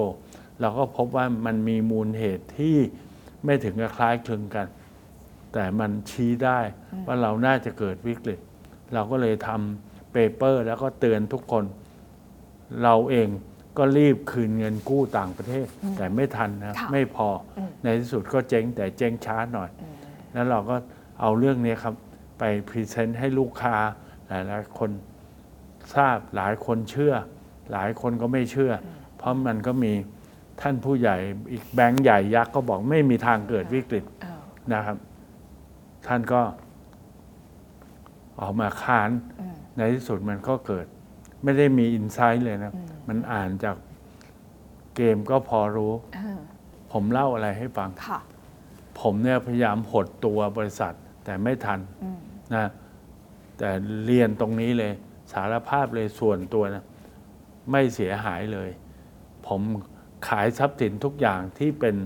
[0.61, 2.77] เราก็พบว่ามันมีมูลเหตุที่
[3.45, 4.67] ไม่ถึงกับคล้ายคลึงกัน
[5.53, 6.61] แต่มันชี้ได้
[7.07, 8.39] ว่าเราน่าจะเกิดวิกฤต
[8.95, 11.65] เราก็เลยทำเปเปอร์ แล้วก็เตือนทุกคน
[12.83, 13.29] เราเอง
[13.79, 15.67] ก็รีบคืนเงินกู้ต่างประเทศ
[15.97, 19.71] แต่ไม่ทันนะค่ะไม่พออมในที่สุดก็เจ๊งแต่เจ๊งช้าหน่อย
[20.33, 20.77] แล้วเราก็
[21.21, 21.95] เอาเรื่องนี้ครับ
[22.39, 23.77] ไปพรีเซนต์ให้ลูกค้า
[24.29, 24.91] หลายๆคน
[25.95, 27.15] ทราบหลายคนเชื่อ
[27.73, 28.73] หลายคนก็ไม่เชื่อ
[29.17, 29.93] เพราะมันก็มี
[30.61, 31.17] ท่านผู้ใหญ่
[31.53, 34.41] อีกแบงค์ใหญ่ยักษ์ก็บอกไม่มีทางเกิดวิกฤตเออ
[34.73, 34.97] นะครับ
[36.07, 36.41] ท่านก็
[38.41, 39.11] ออกมาค้าน
[39.41, 40.87] อืมในที่สุดมันก็เกิด
[41.43, 43.77] ไม่ได้มีอินไซต์เลยนะอืมมันอ่านจาก
[44.97, 46.39] เกมก็พอรู้เออ
[46.93, 48.19] ผมเล่าอะไรให้ฟังค่ะ
[49.01, 52.19] ผมเนี่ยพยายามหดตัวบริษัทแต่ไม่ทันอืม
[52.55, 52.67] นะ
[53.59, 53.71] แต่
[54.05, 54.93] เรียนตรงนี้เลย
[55.33, 56.85] สารภาพเลยส่วนตัวนะ
[57.71, 58.71] ไม่เสียหายเลย
[59.47, 59.61] ผม
[60.29, 61.97] ขายทรัพย์สินทุกอย่างที่เป็น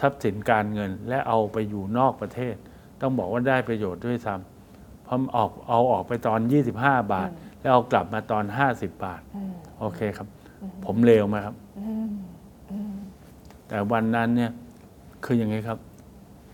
[0.00, 2.54] ทรัพย์สินการเงิน และเอาไปอยู่นอกประเทศ
[3.00, 6.40] ต้องบอกว่าได้ประโยชน์ด้วยซ้ำเพราะออกเอาออกไปตอน
[6.76, 10.28] 25 บาท แล้วเอากลับมาตอน 50 บาทอืมโอเคครับ
[10.84, 12.10] ผมเลวไหมครับอืม
[12.70, 12.94] อืม
[13.68, 14.52] แต่วันนั้นเนี่ย
[15.24, 15.78] คืออย่างนี้ครับ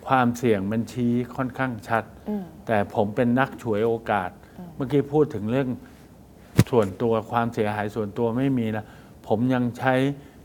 [0.07, 4.31] ความเสี่ยงมันชี้ค่อนข้างชัดอืมแต่ผมเป็นนักฉวยโอกาส
[4.75, 5.69] เมื่อกี้พูดถึงเรื่อง
[6.71, 8.85] ส่วนตัวความเสียหายส่วนตัวไม่มีนะ
[9.27, 9.95] ผมยังใช้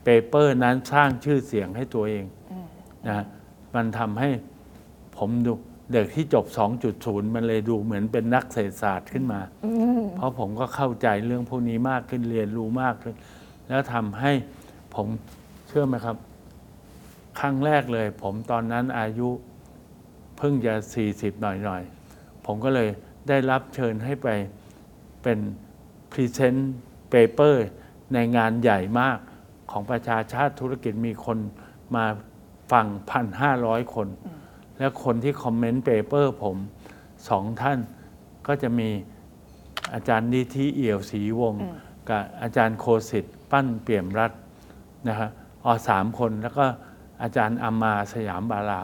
[0.04, 2.66] เปเปอร์นั้นสร้างชื่อเสียงให้ตัวเองอืม
[3.08, 3.26] นะ
[3.76, 4.30] มันทำให้
[5.18, 5.54] ผมดู
[5.92, 6.46] เด็กที่จบ
[6.90, 13.16] 2.0 มันเลยดูเหมือนเป็นนักเศรษฐศาสตร์ขึ้นมาอืมเพราะผมก็เข้าใจเรื่องพวกนี้มากขึ้นเรียนรู้มากขึ้น
[13.68, 14.32] แล้วทำให้
[14.96, 15.08] ผม
[15.68, 16.18] เชื่อไหมครับ
[17.40, 19.30] ครั้งแรกเลย ผมตอนนั้นอายุ
[20.38, 20.74] เพิ่งจะ
[21.08, 22.90] 40 หน่อยๆ ผมก็เลย
[23.30, 24.28] ได้รับเชิญให้ไป
[25.24, 25.40] เป็น
[26.14, 27.66] present paper
[28.14, 29.18] ในงานใหญ่มาก
[29.72, 31.38] ของประชาชาติธุรกิจมีคน
[31.96, 32.06] มา
[32.72, 34.08] ฟังพันห้าร้อยคน
[34.78, 36.58] แล้วคนที่ comment paper ผม
[37.30, 37.80] สองท่าน
[38.48, 38.90] ก็จะมี
[39.94, 41.78] อาจารย์นิธิเอี่ยวศรีวงศ์อืม
[42.10, 44.40] กับอาจารย์โคสิทธิ์ปั้นเปี่ยมรัตน์
[45.08, 45.30] นะฮะ
[45.64, 46.66] อ๋อสามคนแล้วก็
[47.22, 48.82] อาจารย์อัมมารสยามวาลา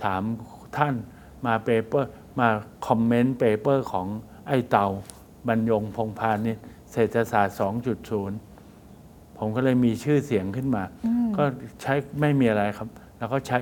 [0.00, 0.22] สาม
[0.76, 0.94] ท่าน
[1.46, 2.48] มา paper มา
[2.86, 4.06] comment paper ของ
[4.48, 4.88] ไอ้เตา
[5.48, 7.56] บรรยงพงษ์พานิชเศรษฐศาสตร์
[8.46, 11.44] 2.0 ผมก็เลยมีชื่อเสียงขึ้นมาอืมก็
[11.82, 12.88] ใช้ไม่มีอะไรครับ
[13.18, 13.58] แล้วก็ใช้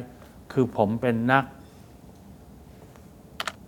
[0.53, 1.45] คือผมเป็นนัก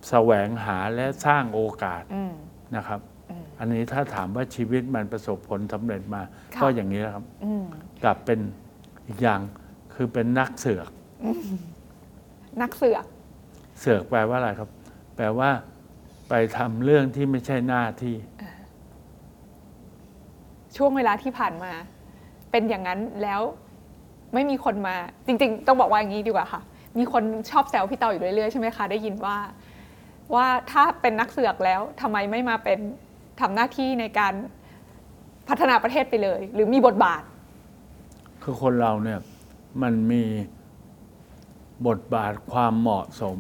[0.09, 2.33] แสวงหาและสร้างโอกาสอืม
[2.77, 3.01] นะครับ
[3.31, 6.23] อืมอันนี้ถ้าถามว่าชีวิตมันประสบผลสำเร็จมา
[6.55, 7.65] ค่ะก็อย่างนี้แหละครับอืม
[8.03, 8.39] กลับเป็น
[9.07, 9.41] อีกอย่าง
[9.95, 10.91] คือเป็นนักเสือก
[12.63, 13.05] นักเสือก
[13.81, 14.69] เสือกแปลว่าอะไรครับ
[15.17, 15.51] แปลว่า
[16.29, 18.17] ไปทำเรื่องที่ไม่ใช่หน้าที่
[20.77, 21.73] ช่วงเวลาที่ผ่านมา
[22.51, 23.41] เป็นอย่างนั้นแล้ว
[24.35, 24.97] ไม่มีคนมา
[25.27, 26.63] จริง ๆ ต้องบอกว่าอย่างนี้ดีกว่าค่ะ
[26.99, 29.37] มีคนชอบแซวพี่เตาอยู่เรื่อยๆใช่ไหมคะได้ยินว่า
[30.35, 32.79] ว่าถ้าเป็นนักเสือกแล้วทำไมไม่มาเป็น
[33.41, 34.35] ทำหน้าที่ในการ
[35.49, 37.23] พัฒนาประเทศไปเลย หรือมีบทบาท
[38.43, 39.21] คือคนเราเนี่ย
[39.83, 40.25] มันมี
[41.87, 43.39] บทบาทความเหมาะสม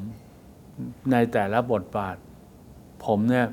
[1.12, 2.16] ในแต่ละบทบาท
[3.04, 3.46] ผมเนี่ย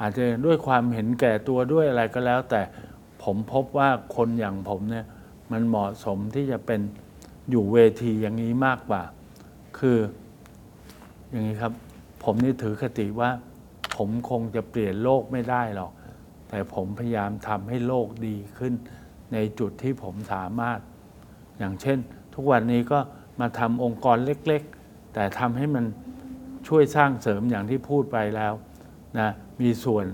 [0.00, 2.62] อาจจะด้วยความเห็นแก่ตัวด้วยอะไรก็แล้ว แต่
[3.24, 5.06] ผมพบว่าคนอย่างผมเนี่ย
[5.52, 6.80] มันเหมาะสมที่จะเป็น
[7.50, 9.02] อยู่เวทีอย่างนี้มากกว่า
[9.78, 9.98] คือ
[11.30, 11.72] อย่างนี้ครับ
[12.24, 13.30] ผมนี่ถือคติว่า
[13.96, 15.92] ผมคงจะเปลี่ยนโลกไม่ได้หรอก
[16.48, 18.72] แต่ผมพยายามทำให้โลกดีขึ้น
[19.32, 20.78] ในจุดที่ผมสามารถ
[21.58, 21.98] อย่างเช่น
[22.34, 22.98] ทุกวันนี้ก็
[23.40, 25.84] มาทำองค์กรเล็ก ๆ แต่ทำให้มัน
[26.68, 28.52] ช่วยสร้างเสริมอย่างที่พูดไปแล้ว
[29.18, 29.28] นะ
[29.60, 30.06] มีส่วน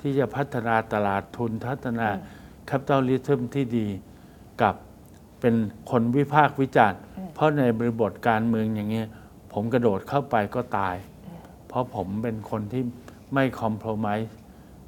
[0.00, 2.08] ที่จะพัฒนาตลาดทุนพัฒนา
[2.66, 3.88] แคปิตอลิทึมที่ดี
[4.62, 4.74] กับ
[5.40, 5.54] เป็น
[5.90, 7.00] คนวิพากษ์วิจารณ์
[7.34, 9.08] เพราะในบริบทการเมืองอย่างเงี้ย
[9.52, 10.96] ผมกระโดดเข้าไปก็ตาย
[11.68, 12.82] เพราะผมเป็นคนที่
[13.34, 14.26] ไม่คอม p r o m i s e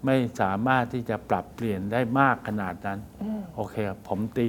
[0.04, 2.98] ไม่สามารถที่จะปรับเปลี่ยนได้มากขนาดนั้น
[3.54, 4.48] โอเคครับผมตี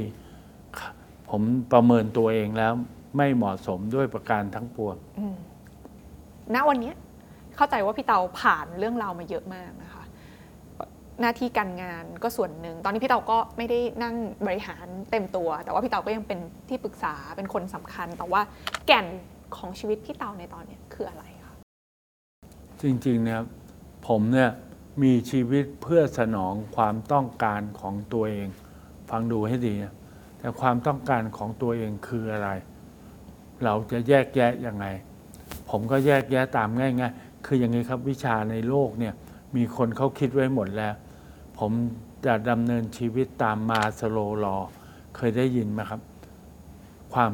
[1.30, 1.41] ผม
[1.72, 2.74] ประเมินตัวเองแล้ว
[3.18, 4.95] ไม่เหมาะสมด้วยประการทั้งปวง
[6.53, 6.95] ณวันเนี้ย
[7.58, 10.03] เข้าใจว่าพี่เตาผ่านเรื่องราวมาเยอะมากนะคะ
[11.22, 16.39] หน้าที่การงานก็ส่วนหนึ่ง ตอนนี้พี่เตาก็ไม่ได้นั่งบริหารเต็มตัว แต่ว่าพี่เตาก็ยังเป็น
[16.70, 18.41] ที่ปรึกษาเป็นคนสำคัญ แต่ว่า
[18.88, 19.05] แก่น
[19.58, 21.53] ของชีวิตพี่เตาในตอนนี้คืออะไรคะ
[22.82, 23.41] จริงๆเนี่ย
[24.08, 24.51] ผมเนี่ย
[25.03, 28.47] มีชีวิตเพื่อสนองความต้องการของตัวเอง
[29.10, 29.93] ฟังดูให้ดีนะ
[30.39, 32.49] แต่ความต้องการของตัวเองคืออะไร
[33.64, 34.86] เราจะแยกแยะยังไง
[35.70, 39.14] ผมก็แยกแยะตามง่ายๆ คืออย่างนี้ครับวิชาในโลกเนี่ย
[39.56, 40.93] มีคนเขาคิดไว้หมดแล้ว
[41.60, 41.72] ผม
[42.26, 44.58] จะดำเนินชีวิตตามมาสโลลอ
[45.16, 46.02] เคยได้ยินไหมครับ
[47.14, 47.30] ความ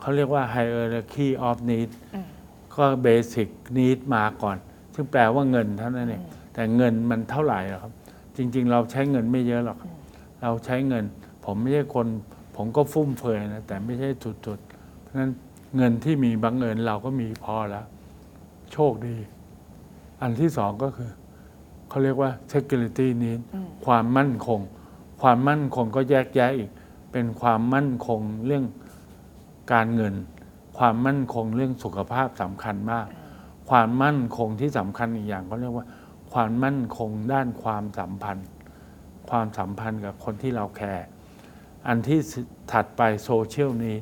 [0.00, 2.26] เขาเรียกว่า hierarchy of need อืม
[2.76, 4.56] ก็เบสิกนีดมาก่อน
[4.94, 6.22] ซึ่งแปลว่าเงินเท่านั้นเอง
[6.54, 7.92] แต่เงินมันเท่าไหร่หรอครับ
[8.36, 9.90] จริง ๆ เราใช้เงินไม่เยอะหรอกครับ
[10.42, 11.04] เราใช้เงิน
[11.44, 12.06] ผมไม่ใช่คน
[12.56, 14.08] ผมก็ฟุ่มเฟือยนะแต่ไม่ใช่
[14.46, 15.30] จุดๆเพราะฉะนั้น
[15.76, 17.86] เงินที่มีบังเอิญเราก็มีพอแล้ว
[18.74, 19.16] โชคดี
[20.22, 21.10] อันที่สองก็คือ
[21.88, 23.40] เขาเรียกว่า security need
[23.86, 24.60] ความมั่นคง
[25.22, 26.70] ความมั่นคงก็แยกแยะอีก
[27.12, 28.64] เป็นความมั่นคงเรื่อง
[29.72, 30.14] การเงิน
[30.78, 33.06] ความมั่นคงเรื่องสุขภาพสำคัญมาก
[33.70, 35.86] ความมั่นคงที่สำคัญอีกอย่างเขาเรียกว่า
[36.32, 38.48] ความมั่นคงด้านความสัมพันธ์
[39.30, 41.06] ความสัมพันธ์กับคนที่เรา care
[41.86, 42.20] อันที่
[42.72, 43.96] ถัดไปโซเชียลนี้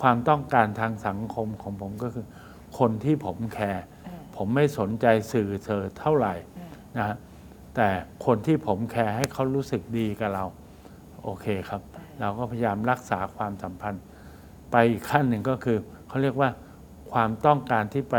[0.00, 2.26] ความต้องการทางสังคมของผมก็คือ
[2.78, 3.84] คนที่ผม care
[4.42, 6.34] ผมไม่สนใจสื่อเธอเท่าไหร่
[6.96, 7.16] นะฮะ
[7.76, 7.88] แต่
[8.26, 10.44] คนที่ผม care ให้เขารู้สึกดีกับเรา
[11.22, 11.82] โอเคครับ
[12.20, 14.02] เราก็พยายามรักษาความสัมพันธ์
[14.70, 15.78] ไปอีกขั้นหนึ่งก็คือ
[16.08, 16.50] เขาเรียกว่า
[17.12, 18.16] ความต้องการที่ไป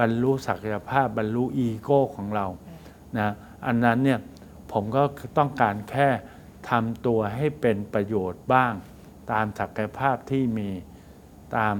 [0.00, 2.46] บรรลุศักยภาพบรรลุอีโก้ของเรา
[3.18, 3.34] นะ
[3.66, 4.20] อันนั้นเนี่ย
[4.72, 5.02] ผมก็
[5.38, 6.08] ต้องการแค่
[6.70, 8.72] ทำตัวให้เป็นประโยชน์บ้าง
[9.32, 10.70] ตามศักยภาพที่มี
[11.56, 11.74] ตาม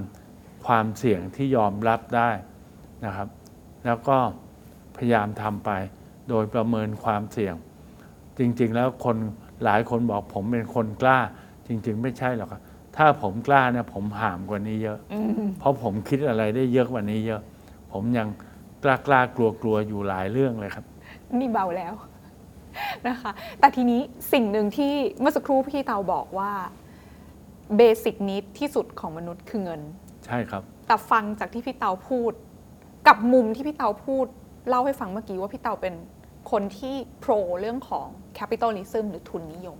[0.66, 2.30] ความเสี่ยงที่ยอมรับได้
[3.06, 3.28] นะครับ
[3.86, 4.16] แล้วก็
[4.96, 5.70] พยายามทำไป
[6.28, 7.54] โดยประเมินความเสี่ยง
[8.38, 9.16] จริงๆ แล้วคน
[9.64, 11.18] หลายคนบอกผมเป็นคนกล้า
[11.66, 12.60] จริง ๆ ไม่ใช่หรอกครับ
[12.96, 14.98] ถ้าผมกล้าเนี่ยผมห่ามกว่านี้เยอะ
[15.58, 17.40] เพราะผมคิดอะไรได้เยอะกว่านี้เยอะ
[17.92, 18.28] ผมยัง
[18.84, 20.84] กล้ากล้ากลัวกลัวอยู่หลายเรื่องเลยครับ
[21.38, 21.94] นี่เบาแล้ว
[23.06, 24.00] นะคะ แต่ทีนี้
[24.32, 26.52] สิ่งหนึ่งที่เมื่อสักครู่พี่เตาบอกว่า
[27.76, 29.80] basic need ที่สุดของมนุษย์คือเงิน
[30.26, 32.32] ใช่ครับ แต่ฟังจากที่พี่เตาพูด
[33.08, 34.26] กับมุมที่พี่เตาพูด
[34.68, 35.94] เล่าให้ฟังเมื่อกี้ว่าพี่เตาเป็น
[36.50, 39.78] คนที่ pro เรื่องของ capitalism หรือทุนนิยม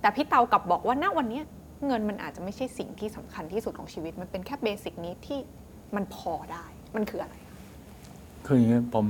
[0.00, 1.40] แต่พี่เตากลับบอกว่าณวันนี้
[1.86, 5.40] เงินมันอาจจะไม่ใช่สิ่งที่สำคัญที่สุดของชีวิต มันเป็นแค่ basic need ที่
[5.94, 6.64] มันพอได้
[6.96, 7.34] มันคืออะไร
[8.46, 9.06] คืออย่างนี้ผม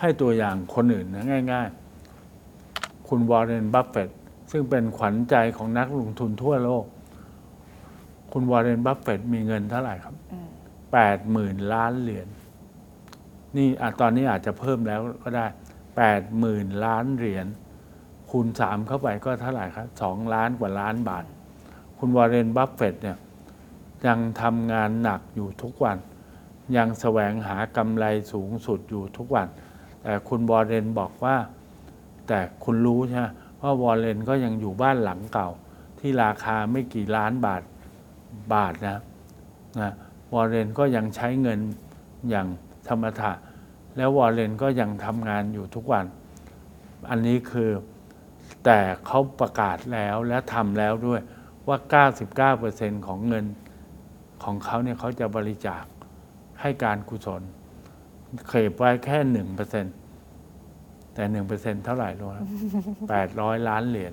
[0.00, 1.68] ให้ตัวอย่างคนอื่นนะง่าย
[2.36, 4.10] ๆ คุณวอร์เรน บัฟเฟต
[4.50, 6.84] ซึ่งเป็นขวัญใจของนักลงทุนทั่วโลก
[8.32, 10.15] คุณวอร์เรน บัฟเฟตมีเงินเท่าไหร่ครับ
[10.92, 12.28] แปดหมื่นล้านเหรียญ
[13.56, 13.68] นี่
[14.00, 15.46] ตอนนี้อาจจะเพิ่มแล้วก็ได้
[15.96, 17.46] แปดหมื่นล้านเหรียญ
[18.30, 21.24] คูณสามเข้าไปก็เท่าไหร่ครับสองล้านกว่าล้านบาท
[21.98, 23.18] คุณวอร์เรนบัฟเฟตเนี่ย
[24.06, 25.98] ยังทำงานหนักอยู่ทุกวัน
[26.76, 29.48] ยังแสวงหากำไรสูงสุดอยู่ทุกวัน
[30.02, 31.36] แต่คุณวอร์เรนบอกว่า
[32.28, 33.26] แต่คุณรู้ใช่ไหม
[33.60, 35.50] ว่าวอร์เรนก็ยังอยู่บ้านหลังเก่า
[35.98, 37.62] ที่ราคาไม่กี่ล้านบาท
[38.52, 39.00] บาทนะ
[39.80, 39.94] นะ
[40.40, 41.60] วอร์เรนก็ยังใช้เงิน
[42.30, 42.46] อย่าง
[42.88, 43.32] ธรรมดา
[43.96, 46.04] แล้ววอร์เรนก็ยังทำงานอยู่ทุกวัน
[47.10, 47.70] อันนี้คือ
[48.64, 51.20] แต่เขาประกาศแล้วและทำแล้วด้วย
[51.68, 51.78] ว่า
[52.42, 53.44] 99%ของเงิน
[54.44, 55.84] ของเขาเนี่ยเขาจะบริจาค
[56.60, 57.42] ให้การกุศล
[58.48, 59.86] เคยไว้แค่หนึ่งเปอร์เซ็น
[61.14, 62.28] แต่หนึ่งเปอร์เซ็นเท่าไหร่รู้
[63.08, 64.12] แปดร้อยล้านเหรียญ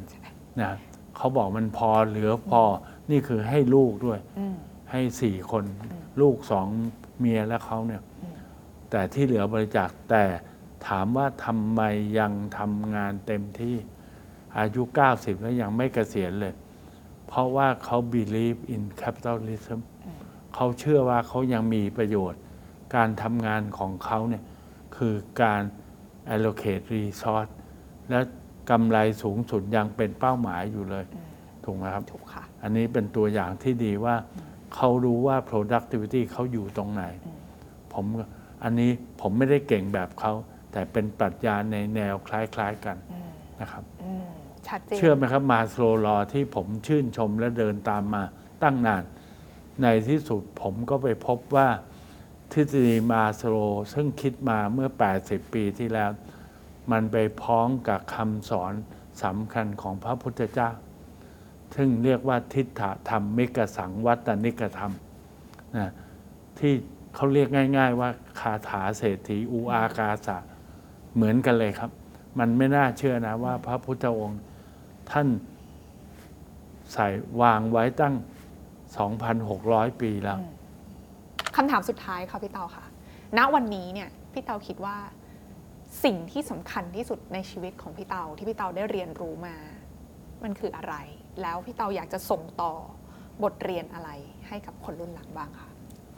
[0.61, 0.71] นะ
[1.17, 2.61] เขาบอกมันพอเหลือพอ
[3.11, 4.19] นี่คือให้ลูกด้วย
[4.95, 5.65] ให้สี่คน
[6.21, 6.67] ลูกสอง
[7.19, 8.01] เมียและเขาเนี่ย
[8.89, 10.23] แต่ที่เหลือบริจาคแต่
[10.87, 11.81] ถามว่าทำไม
[12.19, 13.75] ยังทำงานเต็มที่
[14.57, 14.81] อายุ
[15.11, 16.53] 90 แล้วยังไม่เกษียณเลย
[17.27, 19.79] เพราะว่าเขา believe in capitalism
[20.55, 22.41] เขาเชื่อว่าเขายังมีประโยชน์
[22.95, 24.43] การทำงานของเขาเนี่ย
[24.95, 25.61] คือการ
[26.33, 27.51] allocate resource
[28.09, 28.19] และ
[28.69, 31.05] กำไรสูงสุดยังเป็นเป้าหมายอยู่เลย
[31.63, 34.15] ถูกไหมครับ ถูกค่ะ อันนี้เป็นตัวอย่างที่ดีว่า
[34.75, 37.03] เขารู้ว่า productivity เขาอยู่ตรงไหน
[37.93, 38.05] ผม
[38.63, 40.33] อันนี้ผมไม่ได้เก่งแบบเขา
[40.71, 42.97] แต่เป็นปรัชญาในแนวคล้าย ๆกัน
[43.61, 44.25] นะครับอืม
[44.67, 48.23] ชัดเจนเชื่อไหมครับมาสโลรอที่ผมชื่นชมและเดินตามมา
[48.63, 49.03] ตั้งนาน
[49.81, 51.67] ในที่สุดผมก็ไปพบว่า
[52.51, 53.55] ทฤษฎีมาสโล
[53.93, 54.89] ซึ่งคิดมาเมื่อ
[55.21, 56.11] 80 ปีที่แล้ว
[56.91, 58.73] มันไปพ้องกับคำสอน
[59.23, 60.69] สำคัญของพระพุทธเจ้า
[61.75, 64.93] ซึ่งเรียกว่าทิฏฐธรรมมิกสังวัตนิกธรรม
[65.77, 65.91] นะ
[66.59, 66.73] ที่
[67.15, 68.09] เขาเรียกง่าย ๆ ว่า
[68.39, 70.37] คาถาเศรษฐีอูอากาสะ
[71.15, 71.91] เหมือนกันเลยครับ
[72.39, 74.41] มันไม่น่าเชื่อนะว่าพระพุทธองค์
[75.11, 75.27] ท่าน
[76.93, 77.07] ใส่
[77.41, 78.15] วางไว้ตั้ง
[79.27, 80.39] 2,600 ปีแล้ว
[81.55, 82.85] คำถามสุดท้ายค่ะพี่เตาค่ะ
[83.37, 84.97] ณวันนี้เนี่ยพี่เตาคิดว่า
[86.03, 89.55] สิ่งที่สำคัญที่สุดในชีวิตของพี่เตาที่พี่เตาได้เรียนรู้มา
[90.43, 90.95] มันคืออะไร
[91.41, 92.71] แล้วพี่เตาอยากจะส่งต่อ
[93.43, 94.09] บทเรียนอะไร
[94.47, 95.69] ให้กับคนรุ่นหลังบ้างคะ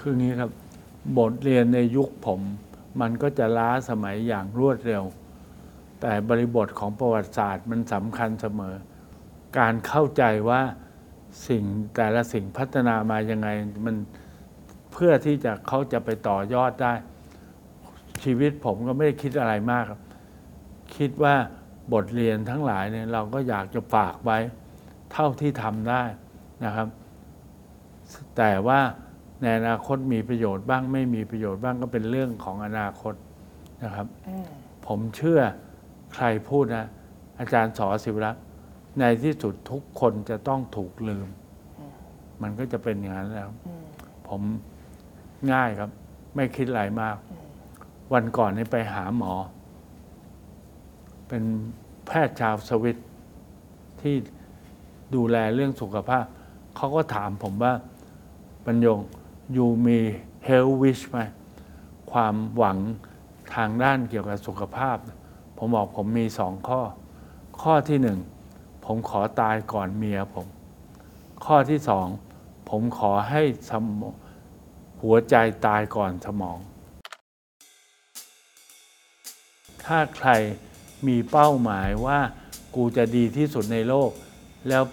[0.02, 0.52] คืองี้ครับ
[1.18, 2.42] บทเรียนในยุคผม
[3.02, 5.04] มันก็จะล้าสมัยอย่างรวดเร็ว
[6.02, 8.76] แต่บริบทของประวัติศาสตร์มันสำคัญเสมอ
[9.60, 10.62] การเข้าใจว่า
[11.48, 11.64] สิ่ง
[11.96, 13.50] แต่ละสิ่งพัฒนามายังไง
[13.86, 13.96] มัน
[14.94, 16.94] เพื่อที่จะเขาจะไปต่อยอดได้
[18.24, 20.02] ชีวิตผมก็ไม่ได้คิดอะไรมากครับ
[20.98, 21.36] คิดว่า
[21.94, 24.40] บทเรียนทั้งหลายเนี่ยเราก็อยากจะฝากไว้
[25.12, 26.04] เท่าที่ทำได้
[26.66, 26.88] นะครับ
[28.38, 28.80] แต่ว่า
[29.42, 33.14] ในอนาคตมีประโยชน์บ้างไม่มีประโยชน์บ้างก็เป็นเรื่องของอนาคต
[33.84, 34.48] นะครับอืม
[34.88, 35.42] ผมเชื่อ
[36.14, 36.88] ใครพูดนะ
[37.40, 38.44] อาจารย์สอศิวรักษ์
[39.00, 41.28] ในที่สุดทุกคนจะต้องถูกลืม
[42.42, 43.86] มันก็จะเป็นอย่างนั้นแล้วอืม
[44.28, 44.42] ผม
[45.54, 45.90] ง่ายครับ
[46.36, 47.16] ไม่คิดอะไรมาก
[48.14, 49.34] วันก่อนนี่ไปหาหมอ
[51.28, 51.44] เป็น
[52.08, 52.98] แพทย์ชาวสวิต
[54.02, 54.16] ที่
[55.16, 56.26] ดูแลเรื่องสุขภาพ
[56.76, 57.74] เขาก็ถามผมว่า
[58.66, 59.00] บรรยง
[59.54, 60.00] อยู่มี
[60.48, 61.20] health wish ไหม
[62.12, 62.78] ความหวัง
[63.56, 64.98] ทางด้านเกี่ยวกับสุขภาพ
[65.58, 66.82] ผมบอกผมมีสองข้อ
[67.62, 68.20] ข้อที่หนึ่ง
[68.86, 70.48] ผมขอตายก่อนเมียผม
[71.46, 72.08] ข้อที่สอง
[72.70, 74.14] ผมขอให้สมอง
[75.02, 75.36] หัวใจ
[75.66, 76.58] ตายก่อนสมอง
[79.86, 80.30] ถ้าใคร
[81.08, 82.20] มีเป้าหมายว่า
[82.76, 84.12] กูจะดีที่สุดในโลก
[84.70, 84.84] แล้ว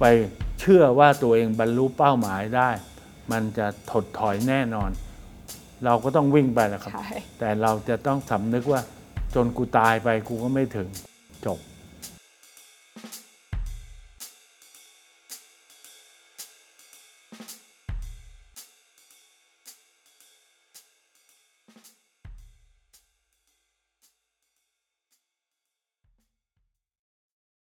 [0.00, 0.04] ไป
[0.60, 2.70] เชื่อว่าตัวเองบรรลุเป้าหมายได้
[3.32, 4.90] มันจะถดถอยแน่นอน
[5.84, 8.80] เราก็ต้องวิ่งไปแหละครับใช่แต่เราจะต้องสำนึกว่า
[9.34, 10.88] จนกูตายไปกูก็ไม่ถึง
[11.46, 11.58] จบ